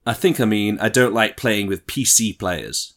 I 0.06 0.14
think 0.14 0.40
I 0.40 0.46
mean 0.46 0.78
I 0.80 0.88
don't 0.88 1.12
like 1.12 1.36
playing 1.36 1.66
with 1.66 1.86
PC 1.86 2.38
players. 2.38 2.94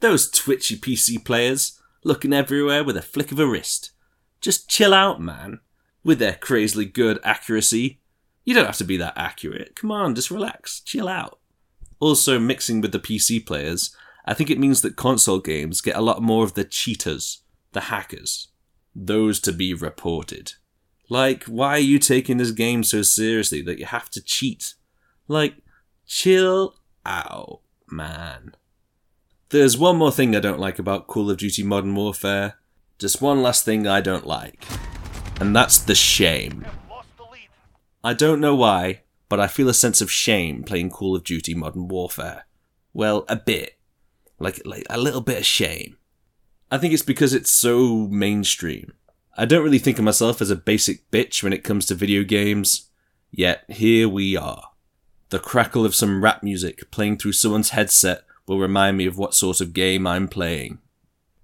Those 0.00 0.30
twitchy 0.30 0.76
PC 0.76 1.24
players, 1.24 1.80
looking 2.04 2.32
everywhere 2.32 2.84
with 2.84 2.96
a 2.96 3.02
flick 3.02 3.32
of 3.32 3.40
a 3.40 3.46
wrist. 3.46 3.92
Just 4.40 4.68
chill 4.68 4.94
out, 4.94 5.20
man. 5.20 5.60
With 6.04 6.18
their 6.18 6.34
crazily 6.34 6.84
good 6.84 7.18
accuracy. 7.24 8.00
You 8.44 8.54
don't 8.54 8.66
have 8.66 8.78
to 8.78 8.84
be 8.84 8.96
that 8.98 9.14
accurate. 9.16 9.74
Come 9.74 9.90
on, 9.90 10.14
just 10.14 10.30
relax. 10.30 10.80
Chill 10.80 11.08
out. 11.08 11.40
Also, 11.98 12.38
mixing 12.38 12.80
with 12.80 12.92
the 12.92 12.98
PC 12.98 13.44
players, 13.44 13.94
I 14.24 14.34
think 14.34 14.50
it 14.50 14.58
means 14.58 14.82
that 14.82 14.96
console 14.96 15.40
games 15.40 15.80
get 15.80 15.96
a 15.96 16.00
lot 16.00 16.22
more 16.22 16.44
of 16.44 16.54
the 16.54 16.64
cheaters, 16.64 17.41
the 17.72 17.82
hackers. 17.82 18.48
Those 18.94 19.40
to 19.40 19.52
be 19.52 19.74
reported. 19.74 20.54
Like, 21.08 21.44
why 21.44 21.72
are 21.72 21.78
you 21.78 21.98
taking 21.98 22.38
this 22.38 22.52
game 22.52 22.84
so 22.84 23.02
seriously 23.02 23.62
that 23.62 23.78
you 23.78 23.86
have 23.86 24.08
to 24.10 24.22
cheat? 24.22 24.74
Like, 25.28 25.56
chill 26.06 26.76
out, 27.04 27.60
man. 27.90 28.54
There's 29.50 29.76
one 29.76 29.96
more 29.96 30.12
thing 30.12 30.34
I 30.34 30.40
don't 30.40 30.60
like 30.60 30.78
about 30.78 31.06
Call 31.06 31.30
of 31.30 31.36
Duty 31.36 31.62
Modern 31.62 31.94
Warfare. 31.94 32.54
Just 32.98 33.20
one 33.20 33.42
last 33.42 33.64
thing 33.64 33.86
I 33.86 34.00
don't 34.00 34.26
like. 34.26 34.64
And 35.40 35.54
that's 35.54 35.78
the 35.78 35.94
shame. 35.94 36.64
I 38.04 38.14
don't 38.14 38.40
know 38.40 38.54
why, 38.54 39.02
but 39.28 39.40
I 39.40 39.46
feel 39.46 39.68
a 39.68 39.74
sense 39.74 40.00
of 40.00 40.10
shame 40.10 40.62
playing 40.62 40.90
Call 40.90 41.14
of 41.14 41.24
Duty 41.24 41.54
Modern 41.54 41.88
Warfare. 41.88 42.46
Well, 42.94 43.24
a 43.28 43.36
bit. 43.36 43.78
Like, 44.38 44.62
like 44.64 44.86
a 44.88 44.98
little 44.98 45.20
bit 45.20 45.38
of 45.38 45.46
shame. 45.46 45.98
I 46.72 46.78
think 46.78 46.94
it's 46.94 47.02
because 47.02 47.34
it's 47.34 47.50
so 47.50 48.08
mainstream. 48.08 48.94
I 49.36 49.44
don't 49.44 49.62
really 49.62 49.78
think 49.78 49.98
of 49.98 50.06
myself 50.06 50.40
as 50.40 50.48
a 50.48 50.56
basic 50.56 51.10
bitch 51.10 51.42
when 51.42 51.52
it 51.52 51.64
comes 51.64 51.84
to 51.84 51.94
video 51.94 52.22
games, 52.22 52.88
yet 53.30 53.64
here 53.68 54.08
we 54.08 54.38
are. 54.38 54.70
The 55.28 55.38
crackle 55.38 55.84
of 55.84 55.94
some 55.94 56.24
rap 56.24 56.42
music 56.42 56.90
playing 56.90 57.18
through 57.18 57.34
someone's 57.34 57.70
headset 57.70 58.24
will 58.46 58.58
remind 58.58 58.96
me 58.96 59.04
of 59.04 59.18
what 59.18 59.34
sort 59.34 59.60
of 59.60 59.74
game 59.74 60.06
I'm 60.06 60.28
playing. 60.28 60.78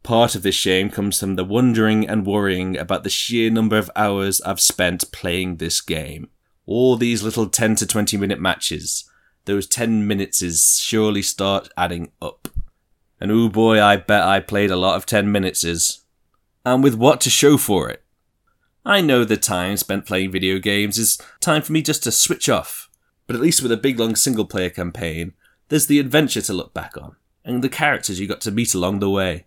Part 0.02 0.34
of 0.34 0.42
this 0.42 0.54
shame 0.54 0.88
comes 0.88 1.20
from 1.20 1.36
the 1.36 1.44
wondering 1.44 2.08
and 2.08 2.26
worrying 2.26 2.78
about 2.78 3.04
the 3.04 3.10
sheer 3.10 3.50
number 3.50 3.76
of 3.76 3.90
hours 3.94 4.40
I've 4.40 4.62
spent 4.62 5.12
playing 5.12 5.56
this 5.56 5.82
game. 5.82 6.30
All 6.64 6.96
these 6.96 7.22
little 7.22 7.50
10 7.50 7.74
to 7.76 7.86
20 7.86 8.16
minute 8.16 8.40
matches, 8.40 9.04
those 9.44 9.66
10 9.66 10.06
minutes 10.06 10.40
is 10.40 10.78
surely 10.82 11.20
start 11.20 11.68
adding 11.76 12.12
up. 12.22 12.37
And 13.20 13.30
oh 13.30 13.48
boy, 13.48 13.82
I 13.82 13.96
bet 13.96 14.22
I 14.22 14.40
played 14.40 14.70
a 14.70 14.76
lot 14.76 14.96
of 14.96 15.06
10 15.06 15.30
minutes 15.30 15.64
is. 15.64 16.04
And 16.64 16.82
with 16.82 16.94
what 16.94 17.20
to 17.22 17.30
show 17.30 17.56
for 17.56 17.88
it. 17.88 18.02
I 18.84 19.00
know 19.00 19.24
the 19.24 19.36
time 19.36 19.76
spent 19.76 20.06
playing 20.06 20.32
video 20.32 20.58
games 20.58 20.98
is 20.98 21.18
time 21.40 21.62
for 21.62 21.72
me 21.72 21.82
just 21.82 22.02
to 22.04 22.12
switch 22.12 22.48
off, 22.48 22.88
but 23.26 23.36
at 23.36 23.42
least 23.42 23.62
with 23.62 23.72
a 23.72 23.76
big 23.76 23.98
long 23.98 24.16
single 24.16 24.46
player 24.46 24.70
campaign, 24.70 25.32
there's 25.68 25.86
the 25.86 25.98
adventure 25.98 26.40
to 26.42 26.52
look 26.54 26.72
back 26.72 26.96
on, 26.96 27.16
and 27.44 27.62
the 27.62 27.68
characters 27.68 28.18
you 28.18 28.26
got 28.26 28.40
to 28.42 28.50
meet 28.50 28.74
along 28.74 29.00
the 29.00 29.10
way. 29.10 29.46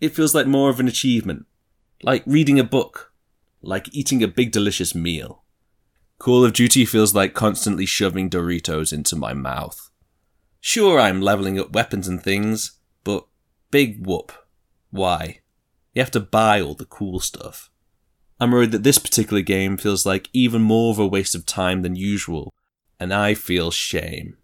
It 0.00 0.14
feels 0.14 0.34
like 0.34 0.46
more 0.46 0.70
of 0.70 0.80
an 0.80 0.88
achievement, 0.88 1.46
like 2.02 2.22
reading 2.24 2.58
a 2.58 2.64
book, 2.64 3.12
like 3.60 3.94
eating 3.94 4.22
a 4.22 4.28
big 4.28 4.52
delicious 4.52 4.94
meal. 4.94 5.42
Call 6.18 6.44
of 6.44 6.52
Duty 6.52 6.84
feels 6.84 7.14
like 7.14 7.34
constantly 7.34 7.84
shoving 7.84 8.30
Doritos 8.30 8.92
into 8.92 9.16
my 9.16 9.34
mouth. 9.34 9.90
Sure, 10.60 10.98
I'm 10.98 11.20
leveling 11.20 11.58
up 11.58 11.72
weapons 11.72 12.08
and 12.08 12.22
things, 12.22 12.77
but 13.04 13.26
big 13.70 14.06
whoop. 14.06 14.32
Why? 14.90 15.40
You 15.94 16.02
have 16.02 16.10
to 16.12 16.20
buy 16.20 16.60
all 16.60 16.74
the 16.74 16.84
cool 16.84 17.20
stuff. 17.20 17.70
I'm 18.40 18.52
worried 18.52 18.72
that 18.72 18.84
this 18.84 18.98
particular 18.98 19.42
game 19.42 19.76
feels 19.76 20.06
like 20.06 20.28
even 20.32 20.62
more 20.62 20.92
of 20.92 20.98
a 20.98 21.06
waste 21.06 21.34
of 21.34 21.44
time 21.44 21.82
than 21.82 21.96
usual, 21.96 22.54
and 23.00 23.12
I 23.12 23.34
feel 23.34 23.70
shame. 23.70 24.36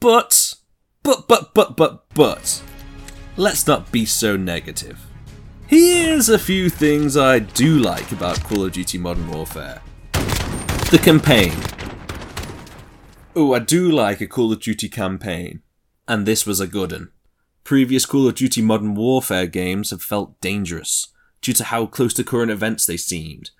But, 0.00 0.54
but, 1.02 1.28
but, 1.28 1.52
but, 1.52 1.76
but, 1.76 2.08
but, 2.14 2.62
let's 3.36 3.66
not 3.66 3.92
be 3.92 4.06
so 4.06 4.36
negative. 4.36 5.04
Here's 5.66 6.30
a 6.30 6.38
few 6.38 6.70
things 6.70 7.18
I 7.18 7.40
do 7.40 7.78
like 7.78 8.10
about 8.12 8.42
Call 8.42 8.64
of 8.64 8.72
Duty 8.72 8.96
Modern 8.96 9.28
Warfare. 9.30 9.82
The 10.90 10.98
campaign. 11.02 11.52
Oh, 13.36 13.52
I 13.52 13.58
do 13.58 13.90
like 13.90 14.22
a 14.22 14.26
Call 14.26 14.50
of 14.52 14.60
Duty 14.60 14.88
campaign. 14.88 15.60
And 16.06 16.24
this 16.24 16.46
was 16.46 16.60
a 16.60 16.66
good 16.66 16.92
one. 16.92 17.10
Previous 17.68 18.06
Call 18.06 18.26
of 18.26 18.34
Duty 18.34 18.62
Modern 18.62 18.94
Warfare 18.94 19.46
games 19.46 19.90
have 19.90 20.02
felt 20.02 20.40
dangerous 20.40 21.08
due 21.42 21.52
to 21.52 21.64
how 21.64 21.84
close 21.84 22.14
to 22.14 22.24
current 22.24 22.50
events 22.50 22.86
they 22.86 22.96
seemed. 22.96 23.50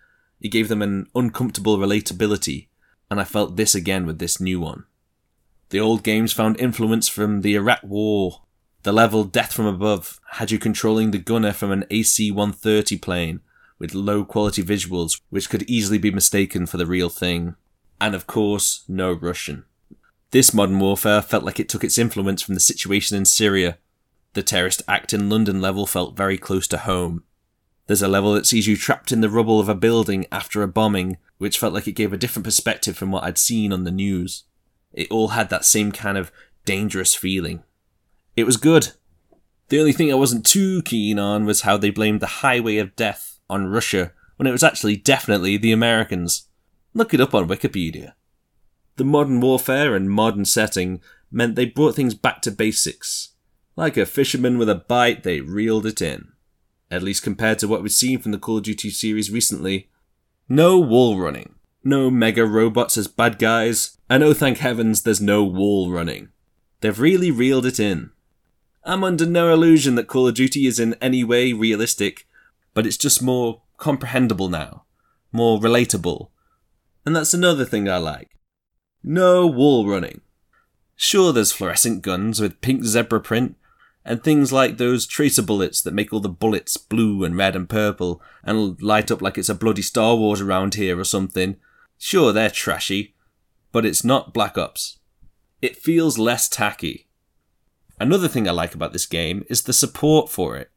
It 0.40 0.48
gave 0.48 0.68
them 0.68 0.80
an 0.80 1.08
uncomfortable 1.14 1.76
relatability, 1.76 2.68
and 3.10 3.20
I 3.20 3.24
felt 3.24 3.56
this 3.56 3.74
again 3.74 4.06
with 4.06 4.18
this 4.18 4.40
new 4.40 4.60
one. 4.60 4.86
The 5.68 5.80
old 5.80 6.02
games 6.02 6.32
found 6.32 6.58
influence 6.58 7.06
from 7.06 7.42
the 7.42 7.54
Iraq 7.54 7.80
War. 7.82 8.44
The 8.82 8.94
level 8.94 9.24
Death 9.24 9.52
from 9.52 9.66
Above 9.66 10.18
had 10.30 10.50
you 10.50 10.58
controlling 10.58 11.10
the 11.10 11.18
gunner 11.18 11.52
from 11.52 11.70
an 11.70 11.84
AC 11.90 12.30
130 12.30 12.96
plane 12.96 13.40
with 13.78 13.92
low 13.92 14.24
quality 14.24 14.62
visuals 14.62 15.20
which 15.28 15.50
could 15.50 15.64
easily 15.64 15.98
be 15.98 16.10
mistaken 16.10 16.64
for 16.64 16.78
the 16.78 16.86
real 16.86 17.10
thing. 17.10 17.56
And 18.00 18.14
of 18.14 18.26
course, 18.26 18.84
no 18.88 19.12
Russian. 19.12 19.66
This 20.30 20.54
modern 20.54 20.78
warfare 20.78 21.20
felt 21.20 21.44
like 21.44 21.60
it 21.60 21.68
took 21.68 21.84
its 21.84 21.98
influence 21.98 22.40
from 22.40 22.54
the 22.54 22.60
situation 22.60 23.14
in 23.14 23.26
Syria. 23.26 23.76
The 24.34 24.42
terrorist 24.42 24.82
act 24.86 25.12
in 25.12 25.28
London 25.28 25.60
level 25.60 25.86
felt 25.86 26.16
very 26.16 26.38
close 26.38 26.66
to 26.68 26.78
home. 26.78 27.24
There's 27.86 28.02
a 28.02 28.08
level 28.08 28.34
that 28.34 28.46
sees 28.46 28.66
you 28.66 28.76
trapped 28.76 29.12
in 29.12 29.22
the 29.22 29.30
rubble 29.30 29.60
of 29.60 29.68
a 29.68 29.74
building 29.74 30.26
after 30.30 30.62
a 30.62 30.68
bombing, 30.68 31.16
which 31.38 31.58
felt 31.58 31.72
like 31.72 31.88
it 31.88 31.92
gave 31.92 32.12
a 32.12 32.18
different 32.18 32.44
perspective 32.44 32.96
from 32.96 33.10
what 33.10 33.24
I'd 33.24 33.38
seen 33.38 33.72
on 33.72 33.84
the 33.84 33.90
news. 33.90 34.44
It 34.92 35.10
all 35.10 35.28
had 35.28 35.48
that 35.50 35.64
same 35.64 35.92
kind 35.92 36.18
of 36.18 36.30
dangerous 36.64 37.14
feeling. 37.14 37.62
It 38.36 38.44
was 38.44 38.58
good. 38.58 38.92
The 39.68 39.80
only 39.80 39.92
thing 39.92 40.10
I 40.10 40.16
wasn't 40.16 40.44
too 40.44 40.82
keen 40.82 41.18
on 41.18 41.46
was 41.46 41.62
how 41.62 41.76
they 41.76 41.90
blamed 41.90 42.20
the 42.20 42.26
highway 42.26 42.76
of 42.76 42.94
death 42.94 43.40
on 43.48 43.66
Russia 43.66 44.12
when 44.36 44.46
it 44.46 44.52
was 44.52 44.62
actually 44.62 44.96
definitely 44.96 45.56
the 45.56 45.72
Americans. 45.72 46.48
Look 46.94 47.14
it 47.14 47.20
up 47.20 47.34
on 47.34 47.48
Wikipedia. 47.48 48.12
The 48.96 49.04
modern 49.04 49.40
warfare 49.40 49.94
and 49.94 50.10
modern 50.10 50.44
setting 50.44 51.00
meant 51.30 51.54
they 51.54 51.66
brought 51.66 51.94
things 51.94 52.14
back 52.14 52.42
to 52.42 52.50
basics. 52.50 53.34
Like 53.78 53.96
a 53.96 54.06
fisherman 54.06 54.58
with 54.58 54.68
a 54.68 54.74
bite, 54.74 55.22
they 55.22 55.40
reeled 55.40 55.86
it 55.86 56.02
in. 56.02 56.32
At 56.90 57.04
least 57.04 57.22
compared 57.22 57.60
to 57.60 57.68
what 57.68 57.80
we've 57.80 57.92
seen 57.92 58.18
from 58.18 58.32
the 58.32 58.38
Call 58.38 58.56
of 58.56 58.64
Duty 58.64 58.90
series 58.90 59.30
recently. 59.30 59.88
No 60.48 60.80
wall 60.80 61.16
running. 61.16 61.54
No 61.84 62.10
mega 62.10 62.44
robots 62.44 62.98
as 62.98 63.06
bad 63.06 63.38
guys. 63.38 63.96
And 64.10 64.24
oh 64.24 64.34
thank 64.34 64.58
heavens 64.58 65.02
there's 65.02 65.20
no 65.20 65.44
wall 65.44 65.92
running. 65.92 66.30
They've 66.80 66.98
really 66.98 67.30
reeled 67.30 67.66
it 67.66 67.78
in. 67.78 68.10
I'm 68.82 69.04
under 69.04 69.24
no 69.24 69.54
illusion 69.54 69.94
that 69.94 70.08
Call 70.08 70.26
of 70.26 70.34
Duty 70.34 70.66
is 70.66 70.80
in 70.80 70.94
any 70.94 71.22
way 71.22 71.52
realistic, 71.52 72.26
but 72.74 72.84
it's 72.84 72.96
just 72.96 73.22
more 73.22 73.62
comprehensible 73.76 74.48
now. 74.48 74.86
More 75.30 75.60
relatable. 75.60 76.30
And 77.06 77.14
that's 77.14 77.32
another 77.32 77.64
thing 77.64 77.88
I 77.88 77.98
like. 77.98 78.30
No 79.04 79.46
wall 79.46 79.86
running. 79.86 80.22
Sure, 80.96 81.32
there's 81.32 81.52
fluorescent 81.52 82.02
guns 82.02 82.40
with 82.40 82.60
pink 82.60 82.82
zebra 82.82 83.20
print, 83.20 83.54
and 84.08 84.24
things 84.24 84.50
like 84.50 84.78
those 84.78 85.06
tracer 85.06 85.42
bullets 85.42 85.82
that 85.82 85.92
make 85.92 86.14
all 86.14 86.18
the 86.18 86.30
bullets 86.30 86.78
blue 86.78 87.24
and 87.24 87.36
red 87.36 87.54
and 87.54 87.68
purple 87.68 88.22
and 88.42 88.80
light 88.80 89.10
up 89.10 89.20
like 89.20 89.36
it's 89.36 89.50
a 89.50 89.54
bloody 89.54 89.82
Star 89.82 90.16
Wars 90.16 90.40
around 90.40 90.76
here 90.76 90.98
or 90.98 91.04
something. 91.04 91.56
Sure, 91.98 92.32
they're 92.32 92.48
trashy, 92.48 93.14
but 93.70 93.84
it's 93.84 94.02
not 94.02 94.32
Black 94.32 94.56
Ops. 94.56 94.98
It 95.60 95.76
feels 95.76 96.16
less 96.16 96.48
tacky. 96.48 97.06
Another 98.00 98.28
thing 98.28 98.48
I 98.48 98.52
like 98.52 98.74
about 98.74 98.94
this 98.94 99.04
game 99.04 99.44
is 99.50 99.64
the 99.64 99.74
support 99.74 100.30
for 100.30 100.56
it. 100.56 100.70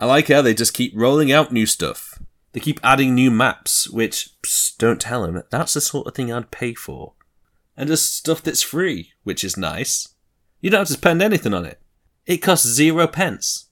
I 0.00 0.06
like 0.06 0.28
how 0.28 0.40
they 0.40 0.54
just 0.54 0.72
keep 0.72 0.94
rolling 0.96 1.30
out 1.30 1.52
new 1.52 1.66
stuff. 1.66 2.18
They 2.52 2.60
keep 2.60 2.80
adding 2.82 3.14
new 3.14 3.30
maps, 3.30 3.90
which, 3.90 4.30
psst, 4.42 4.78
don't 4.78 4.98
tell 5.00 5.26
them, 5.26 5.42
that's 5.50 5.74
the 5.74 5.82
sort 5.82 6.06
of 6.06 6.14
thing 6.14 6.32
I'd 6.32 6.50
pay 6.50 6.72
for. 6.72 7.12
And 7.76 7.88
just 7.88 8.16
stuff 8.16 8.42
that's 8.42 8.62
free, 8.62 9.12
which 9.24 9.44
is 9.44 9.58
nice. 9.58 10.14
You 10.62 10.70
don't 10.70 10.80
have 10.80 10.86
to 10.86 10.94
spend 10.94 11.20
anything 11.20 11.52
on 11.52 11.66
it. 11.66 11.82
It 12.28 12.42
costs 12.42 12.66
zero 12.66 13.06
pence. 13.06 13.70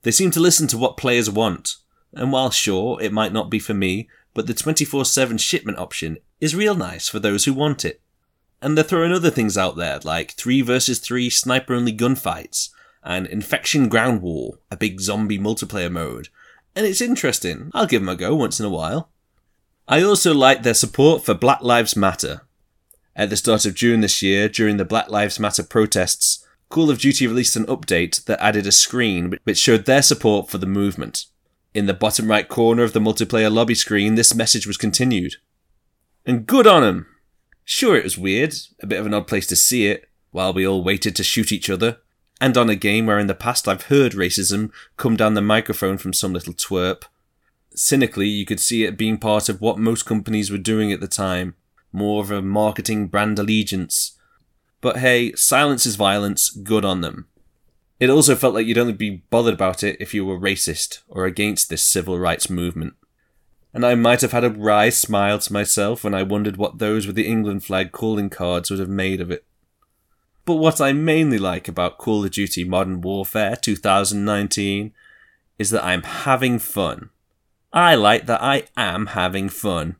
They 0.00 0.10
seem 0.10 0.30
to 0.30 0.40
listen 0.40 0.66
to 0.68 0.78
what 0.78 0.96
players 0.96 1.28
want, 1.28 1.76
and 2.14 2.32
while 2.32 2.50
sure, 2.50 3.00
it 3.02 3.12
might 3.12 3.34
not 3.34 3.50
be 3.50 3.58
for 3.58 3.74
me, 3.74 4.08
but 4.32 4.46
the 4.46 4.54
24 4.54 5.04
7 5.04 5.36
shipment 5.36 5.78
option 5.78 6.16
is 6.40 6.54
real 6.54 6.74
nice 6.74 7.06
for 7.06 7.18
those 7.18 7.44
who 7.44 7.52
want 7.52 7.84
it. 7.84 8.00
And 8.62 8.76
they're 8.76 8.84
throwing 8.84 9.12
other 9.12 9.28
things 9.28 9.58
out 9.58 9.76
there, 9.76 10.00
like 10.04 10.32
3 10.32 10.62
versus 10.62 11.00
3 11.00 11.28
sniper 11.28 11.74
only 11.74 11.92
gunfights, 11.92 12.70
and 13.04 13.26
Infection 13.26 13.90
Ground 13.90 14.22
War, 14.22 14.58
a 14.70 14.76
big 14.78 14.98
zombie 14.98 15.38
multiplayer 15.38 15.92
mode. 15.92 16.30
And 16.74 16.86
it's 16.86 17.02
interesting, 17.02 17.70
I'll 17.74 17.86
give 17.86 18.00
them 18.00 18.08
a 18.08 18.16
go 18.16 18.34
once 18.34 18.58
in 18.58 18.64
a 18.64 18.70
while. 18.70 19.10
I 19.86 20.02
also 20.02 20.32
like 20.32 20.62
their 20.62 20.72
support 20.72 21.26
for 21.26 21.34
Black 21.34 21.60
Lives 21.60 21.94
Matter. 21.94 22.40
At 23.14 23.28
the 23.28 23.36
start 23.36 23.66
of 23.66 23.74
June 23.74 24.00
this 24.00 24.22
year, 24.22 24.48
during 24.48 24.78
the 24.78 24.84
Black 24.86 25.10
Lives 25.10 25.38
Matter 25.38 25.62
protests, 25.62 26.42
Call 26.68 26.90
of 26.90 26.98
Duty 26.98 27.26
released 27.26 27.56
an 27.56 27.66
update 27.66 28.24
that 28.24 28.42
added 28.42 28.66
a 28.66 28.72
screen 28.72 29.38
which 29.44 29.58
showed 29.58 29.84
their 29.84 30.02
support 30.02 30.50
for 30.50 30.58
the 30.58 30.66
movement. 30.66 31.26
In 31.74 31.86
the 31.86 31.94
bottom 31.94 32.28
right 32.28 32.48
corner 32.48 32.82
of 32.82 32.92
the 32.92 33.00
multiplayer 33.00 33.52
lobby 33.52 33.74
screen, 33.74 34.14
this 34.14 34.34
message 34.34 34.66
was 34.66 34.76
continued. 34.76 35.36
And 36.24 36.46
good 36.46 36.66
on 36.66 36.82
'em! 36.82 37.06
Sure, 37.64 37.96
it 37.96 38.04
was 38.04 38.18
weird, 38.18 38.54
a 38.80 38.86
bit 38.86 38.98
of 38.98 39.06
an 39.06 39.14
odd 39.14 39.28
place 39.28 39.46
to 39.48 39.56
see 39.56 39.86
it, 39.86 40.08
while 40.30 40.52
we 40.52 40.66
all 40.66 40.82
waited 40.82 41.14
to 41.16 41.22
shoot 41.22 41.52
each 41.52 41.70
other, 41.70 41.98
and 42.40 42.56
on 42.56 42.68
a 42.68 42.76
game 42.76 43.06
where 43.06 43.18
in 43.18 43.26
the 43.26 43.34
past 43.34 43.68
I've 43.68 43.84
heard 43.84 44.12
racism 44.12 44.70
come 44.96 45.16
down 45.16 45.34
the 45.34 45.42
microphone 45.42 45.98
from 45.98 46.12
some 46.12 46.32
little 46.32 46.52
twerp. 46.52 47.04
Cynically, 47.74 48.28
you 48.28 48.44
could 48.44 48.60
see 48.60 48.84
it 48.84 48.98
being 48.98 49.18
part 49.18 49.48
of 49.48 49.60
what 49.60 49.78
most 49.78 50.04
companies 50.04 50.50
were 50.50 50.58
doing 50.58 50.92
at 50.92 51.00
the 51.00 51.08
time, 51.08 51.54
more 51.92 52.22
of 52.22 52.30
a 52.30 52.42
marketing 52.42 53.06
brand 53.06 53.38
allegiance. 53.38 54.15
But 54.80 54.98
hey, 54.98 55.32
silence 55.34 55.86
is 55.86 55.96
violence, 55.96 56.50
good 56.50 56.84
on 56.84 57.00
them. 57.00 57.26
It 57.98 58.10
also 58.10 58.36
felt 58.36 58.54
like 58.54 58.66
you'd 58.66 58.78
only 58.78 58.92
be 58.92 59.22
bothered 59.30 59.54
about 59.54 59.82
it 59.82 59.96
if 60.00 60.12
you 60.12 60.24
were 60.24 60.38
racist 60.38 61.00
or 61.08 61.24
against 61.24 61.70
this 61.70 61.82
civil 61.82 62.18
rights 62.18 62.50
movement 62.50 62.94
and 63.76 63.84
I 63.84 63.94
might 63.94 64.22
have 64.22 64.32
had 64.32 64.42
a 64.42 64.48
wry 64.48 64.88
smile 64.88 65.38
to 65.38 65.52
myself 65.52 66.02
when 66.02 66.14
I 66.14 66.22
wondered 66.22 66.56
what 66.56 66.78
those 66.78 67.06
with 67.06 67.14
the 67.14 67.26
England 67.26 67.62
flag 67.62 67.92
calling 67.92 68.30
cards 68.30 68.70
would 68.70 68.80
have 68.80 68.88
made 68.88 69.20
of 69.20 69.30
it. 69.30 69.44
But 70.46 70.54
what 70.54 70.80
I 70.80 70.94
mainly 70.94 71.36
like 71.36 71.68
about 71.68 71.98
Call 71.98 72.24
of 72.24 72.30
Duty 72.30 72.64
Modern 72.64 73.02
Warfare 73.02 73.54
2019 73.54 74.94
is 75.58 75.68
that 75.68 75.84
I'm 75.84 76.04
having 76.04 76.58
fun. 76.58 77.10
I 77.70 77.96
like 77.96 78.24
that 78.24 78.42
I 78.42 78.62
am 78.78 79.08
having 79.08 79.50
fun. 79.50 79.96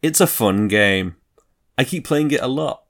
It's 0.00 0.22
a 0.22 0.26
fun 0.26 0.66
game. 0.66 1.16
I 1.76 1.84
keep 1.84 2.06
playing 2.06 2.30
it 2.30 2.40
a 2.40 2.48
lot. 2.48 2.84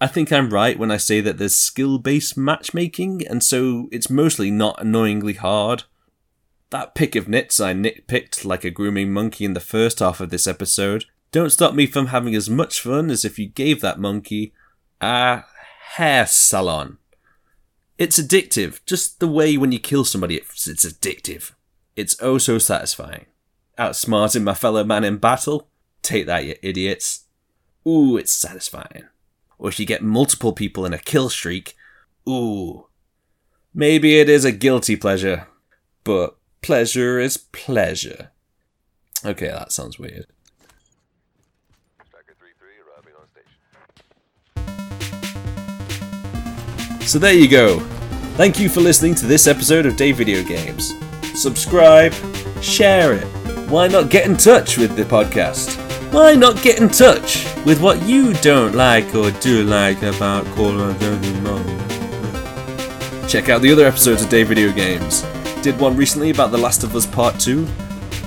I 0.00 0.06
think 0.06 0.32
I'm 0.32 0.50
right 0.50 0.78
when 0.78 0.90
I 0.90 0.96
say 0.96 1.20
that 1.20 1.38
there's 1.38 1.54
skill 1.54 1.98
based 1.98 2.36
matchmaking, 2.36 3.26
and 3.26 3.44
so 3.44 3.88
it's 3.92 4.08
mostly 4.08 4.50
not 4.50 4.80
annoyingly 4.80 5.34
hard. 5.34 5.84
That 6.70 6.94
pick 6.94 7.16
of 7.16 7.28
nits 7.28 7.60
I 7.60 7.74
nitpicked 7.74 8.44
like 8.44 8.64
a 8.64 8.70
grooming 8.70 9.12
monkey 9.12 9.44
in 9.44 9.54
the 9.54 9.60
first 9.60 9.98
half 9.98 10.20
of 10.20 10.30
this 10.30 10.46
episode 10.46 11.04
don't 11.32 11.50
stop 11.50 11.74
me 11.74 11.86
from 11.86 12.08
having 12.08 12.34
as 12.34 12.50
much 12.50 12.80
fun 12.80 13.10
as 13.10 13.24
if 13.24 13.38
you 13.38 13.46
gave 13.46 13.80
that 13.80 14.00
monkey 14.00 14.52
a 15.00 15.44
hair 15.94 16.26
salon. 16.26 16.98
It's 17.98 18.18
addictive, 18.18 18.80
just 18.84 19.20
the 19.20 19.28
way 19.28 19.56
when 19.56 19.72
you 19.72 19.78
kill 19.78 20.04
somebody, 20.04 20.36
it's, 20.36 20.66
it's 20.66 20.84
addictive. 20.84 21.52
It's 21.94 22.16
oh 22.20 22.38
so 22.38 22.58
satisfying. 22.58 23.26
Outsmarting 23.78 24.42
my 24.42 24.54
fellow 24.54 24.84
man 24.84 25.04
in 25.04 25.18
battle? 25.18 25.68
Take 26.02 26.26
that, 26.26 26.44
you 26.44 26.56
idiots. 26.62 27.26
Ooh, 27.86 28.16
it's 28.16 28.32
satisfying. 28.32 29.04
Or 29.60 29.68
if 29.68 29.78
you 29.78 29.86
get 29.86 30.02
multiple 30.02 30.52
people 30.52 30.84
in 30.84 30.92
a 30.92 30.98
kill 30.98 31.28
streak, 31.28 31.76
ooh. 32.28 32.88
Maybe 33.72 34.18
it 34.18 34.28
is 34.28 34.44
a 34.44 34.50
guilty 34.50 34.96
pleasure, 34.96 35.46
but 36.02 36.36
Pleasure 36.62 37.18
is 37.18 37.36
pleasure. 37.36 38.30
Okay, 39.24 39.48
that 39.48 39.72
sounds 39.72 39.98
weird. 39.98 40.26
So 47.02 47.18
there 47.18 47.32
you 47.32 47.48
go. 47.48 47.80
Thank 48.36 48.60
you 48.60 48.68
for 48.68 48.80
listening 48.80 49.14
to 49.16 49.26
this 49.26 49.46
episode 49.46 49.84
of 49.84 49.96
Dave 49.96 50.16
Video 50.18 50.44
Games. 50.44 50.94
Subscribe, 51.34 52.12
share 52.62 53.14
it. 53.14 53.24
Why 53.68 53.88
not 53.88 54.10
get 54.10 54.26
in 54.26 54.36
touch 54.36 54.76
with 54.76 54.96
the 54.96 55.02
podcast? 55.02 55.89
Why 56.10 56.34
not 56.34 56.62
get 56.62 56.80
in 56.80 56.88
touch 56.88 57.44
with 57.64 57.80
what 57.80 58.02
you 58.02 58.34
don't 58.34 58.74
like 58.74 59.14
or 59.14 59.30
do 59.30 59.64
like 59.64 60.02
about 60.02 60.44
Call 60.56 60.80
of 60.80 60.98
Duty 60.98 61.32
Mobile? 61.40 61.78
Check 63.28 63.48
out 63.48 63.62
the 63.62 63.70
other 63.70 63.86
episodes 63.86 64.22
of 64.22 64.28
Dave 64.28 64.48
Video 64.48 64.72
Games 64.72 65.24
did 65.62 65.78
one 65.78 65.94
recently 65.94 66.30
about 66.30 66.50
The 66.52 66.58
Last 66.58 66.84
of 66.84 66.96
Us 66.96 67.04
Part 67.04 67.38
2. 67.38 67.66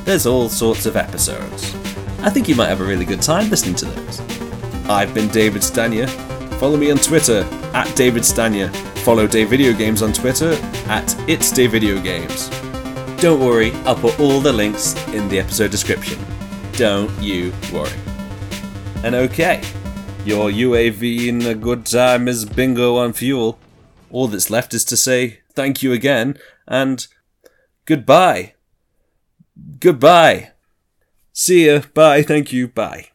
There's 0.06 0.28
all 0.28 0.50
sorts 0.50 0.86
of 0.86 0.96
episodes. 0.96 1.74
I 2.20 2.30
think 2.30 2.48
you 2.48 2.56
might 2.56 2.68
have 2.68 2.82
a 2.82 2.86
really 2.86 3.06
good 3.06 3.24
time 3.24 3.50
listening 3.50 3.76
to 3.76 3.86
those. 3.86 4.20
I've 4.88 5.14
been 5.16 5.30
David 5.30 5.64
Stanier. 5.64 6.08
Follow 6.60 6.78
me 6.78 6.92
on 6.92 6.98
Twitter 6.98 7.44
at 7.74 7.94
David 7.96 8.24
Stanier. 8.24 8.70
Follow 9.00 9.26
Dave 9.26 9.50
Video 9.50 9.74
Games 9.74 10.04
on 10.04 10.14
Twitter 10.14 10.54
at 10.88 11.16
It's 11.28 11.52
Dave 11.52 11.72
Video 11.72 12.00
Games. 12.00 12.50
Don't 13.20 13.40
worry, 13.40 13.72
I'll 13.86 13.96
put 13.96 14.20
all 14.20 14.40
the 14.40 14.54
links 14.54 14.96
in 15.08 15.28
the 15.28 15.40
episode 15.40 15.72
description. 15.72 16.20
Don't 16.78 17.12
you 17.22 17.54
worry. 17.72 17.90
And 19.04 19.16
okay, 19.16 19.62
your 20.26 20.50
UAV 20.50 21.28
in 21.28 21.42
a 21.46 21.56
good 21.56 21.86
time 21.86 22.28
is 22.28 22.46
bingo 22.46 22.98
on 22.98 23.14
fuel. 23.14 23.60
All 24.12 24.28
that's 24.28 24.50
left 24.50 24.74
is 24.74 24.86
to 24.86 24.98
say 24.98 25.40
thank 25.56 25.84
you 25.84 25.92
again 25.92 26.38
and 26.68 27.08
Goodbye. 27.86 28.54
Goodbye. 29.80 30.52
See 31.34 31.68
ya. 31.68 31.82
Bye. 31.94 32.24
Thank 32.24 32.54
you. 32.54 32.70
Bye. 32.70 33.10